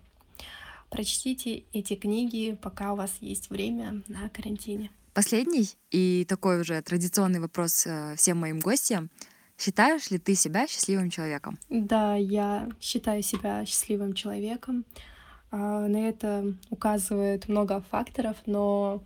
Прочтите 0.91 1.65
эти 1.73 1.95
книги, 1.95 2.59
пока 2.61 2.93
у 2.93 2.97
вас 2.97 3.13
есть 3.21 3.51
время 3.51 4.03
на 4.09 4.29
карантине. 4.31 4.91
Последний 5.13 5.69
и 5.91 6.25
такой 6.29 6.61
уже 6.61 6.81
традиционный 6.83 7.41
вопрос 7.41 7.87
э, 7.87 8.15
всем 8.17 8.39
моим 8.39 8.59
гостям. 8.59 9.11
Считаешь 9.59 10.11
ли 10.11 10.19
ты 10.19 10.35
себя 10.35 10.69
счастливым 10.69 11.11
человеком? 11.11 11.59
Да, 11.69 12.15
я 12.15 12.69
считаю 12.81 13.23
себя 13.23 13.67
счастливым 13.67 14.13
человеком. 14.15 14.85
А, 15.51 15.89
на 15.89 16.09
это 16.09 16.55
указывает 16.71 17.49
много 17.49 17.83
факторов, 17.91 18.37
но 18.47 19.03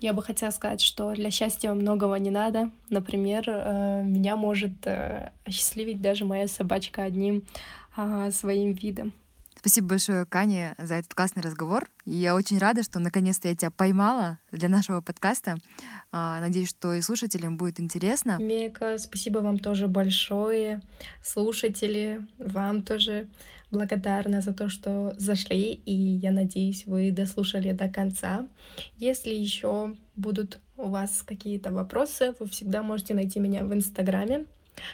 я 0.00 0.12
бы 0.12 0.22
хотела 0.22 0.50
сказать, 0.50 0.82
что 0.82 1.14
для 1.14 1.30
счастья 1.30 1.72
многого 1.72 2.16
не 2.16 2.30
надо. 2.30 2.70
Например, 2.90 3.44
э, 3.46 4.02
меня 4.04 4.36
может 4.36 4.86
э, 4.86 5.32
осчастливить 5.46 6.02
даже 6.02 6.26
моя 6.26 6.48
собачка 6.48 7.04
одним 7.04 7.44
а, 7.96 8.30
своим 8.30 8.72
видом. 8.72 9.14
Спасибо 9.58 9.88
большое, 9.88 10.26
Кане, 10.26 10.74
за 10.78 10.94
этот 10.94 11.14
классный 11.14 11.42
разговор. 11.42 11.88
И 12.04 12.14
я 12.14 12.36
очень 12.36 12.58
рада, 12.58 12.82
что 12.82 13.00
наконец-то 13.00 13.48
я 13.48 13.56
тебя 13.56 13.70
поймала 13.70 14.38
для 14.52 14.68
нашего 14.68 15.00
подкаста. 15.00 15.56
А, 16.18 16.40
надеюсь, 16.40 16.70
что 16.70 16.94
и 16.94 17.02
слушателям 17.02 17.58
будет 17.58 17.78
интересно. 17.78 18.38
Мека, 18.40 18.96
спасибо 18.96 19.40
вам 19.40 19.58
тоже 19.58 19.86
большое. 19.86 20.80
Слушатели, 21.22 22.26
вам 22.38 22.82
тоже 22.82 23.28
благодарна 23.70 24.40
за 24.40 24.54
то, 24.54 24.70
что 24.70 25.12
зашли, 25.18 25.74
и 25.74 25.92
я 25.92 26.30
надеюсь, 26.30 26.86
вы 26.86 27.10
дослушали 27.10 27.72
до 27.72 27.90
конца. 27.90 28.48
Если 28.96 29.34
еще 29.34 29.94
будут 30.14 30.58
у 30.78 30.88
вас 30.88 31.22
какие-то 31.22 31.70
вопросы, 31.70 32.34
вы 32.40 32.48
всегда 32.48 32.82
можете 32.82 33.12
найти 33.12 33.38
меня 33.38 33.62
в 33.64 33.74
Инстаграме. 33.74 34.46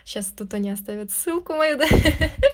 Сейчас 0.04 0.26
кто-то 0.26 0.58
не 0.58 0.70
оставит 0.70 1.12
ссылку 1.12 1.52
мою? 1.52 1.78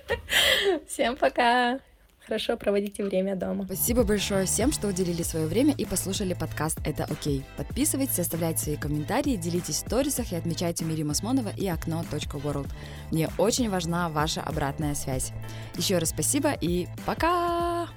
Всем 0.87 1.16
пока! 1.16 1.81
Хорошо 2.29 2.59
проводите 2.59 3.03
время 3.03 3.37
дома. 3.37 3.64
Спасибо 3.64 4.05
большое 4.05 4.45
всем, 4.45 4.71
что 4.71 4.88
уделили 4.88 5.23
свое 5.23 5.47
время 5.47 5.73
и 5.73 5.87
послушали 5.87 6.35
подкаст 6.35 6.79
«Это 6.85 7.05
окей». 7.05 7.43
Подписывайтесь, 7.57 8.19
оставляйте 8.19 8.64
свои 8.64 8.77
комментарии, 8.77 9.37
делитесь 9.37 9.77
в 9.77 9.87
сторисах 9.87 10.33
и 10.33 10.37
отмечайте 10.37 10.85
Мирима 10.85 11.14
Смонова 11.14 11.49
и 11.57 11.67
окно.world. 11.67 12.69
Мне 13.11 13.31
очень 13.38 13.71
важна 13.71 14.11
ваша 14.11 14.43
обратная 14.43 14.95
связь. 14.95 15.33
Еще 15.77 15.97
раз 15.97 16.11
спасибо 16.11 16.53
и 16.53 16.87
пока! 17.07 17.88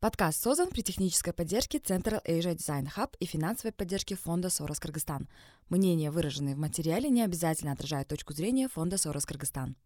Подкаст 0.00 0.42
создан 0.42 0.70
при 0.70 0.80
технической 0.80 1.32
поддержке 1.32 1.78
Central 1.78 2.20
Asia 2.26 2.56
Design 2.56 2.88
Hub 2.96 3.14
и 3.20 3.24
финансовой 3.26 3.70
поддержке 3.70 4.16
фонда 4.16 4.50
Сорос 4.50 4.80
Кыргызстан. 4.80 5.28
Мнения, 5.68 6.10
выраженные 6.10 6.56
в 6.56 6.58
материале, 6.58 7.08
не 7.08 7.22
обязательно 7.22 7.70
отражают 7.70 8.08
точку 8.08 8.32
зрения 8.32 8.66
фонда 8.66 8.98
Сорос 8.98 9.26
Кыргызстан. 9.26 9.76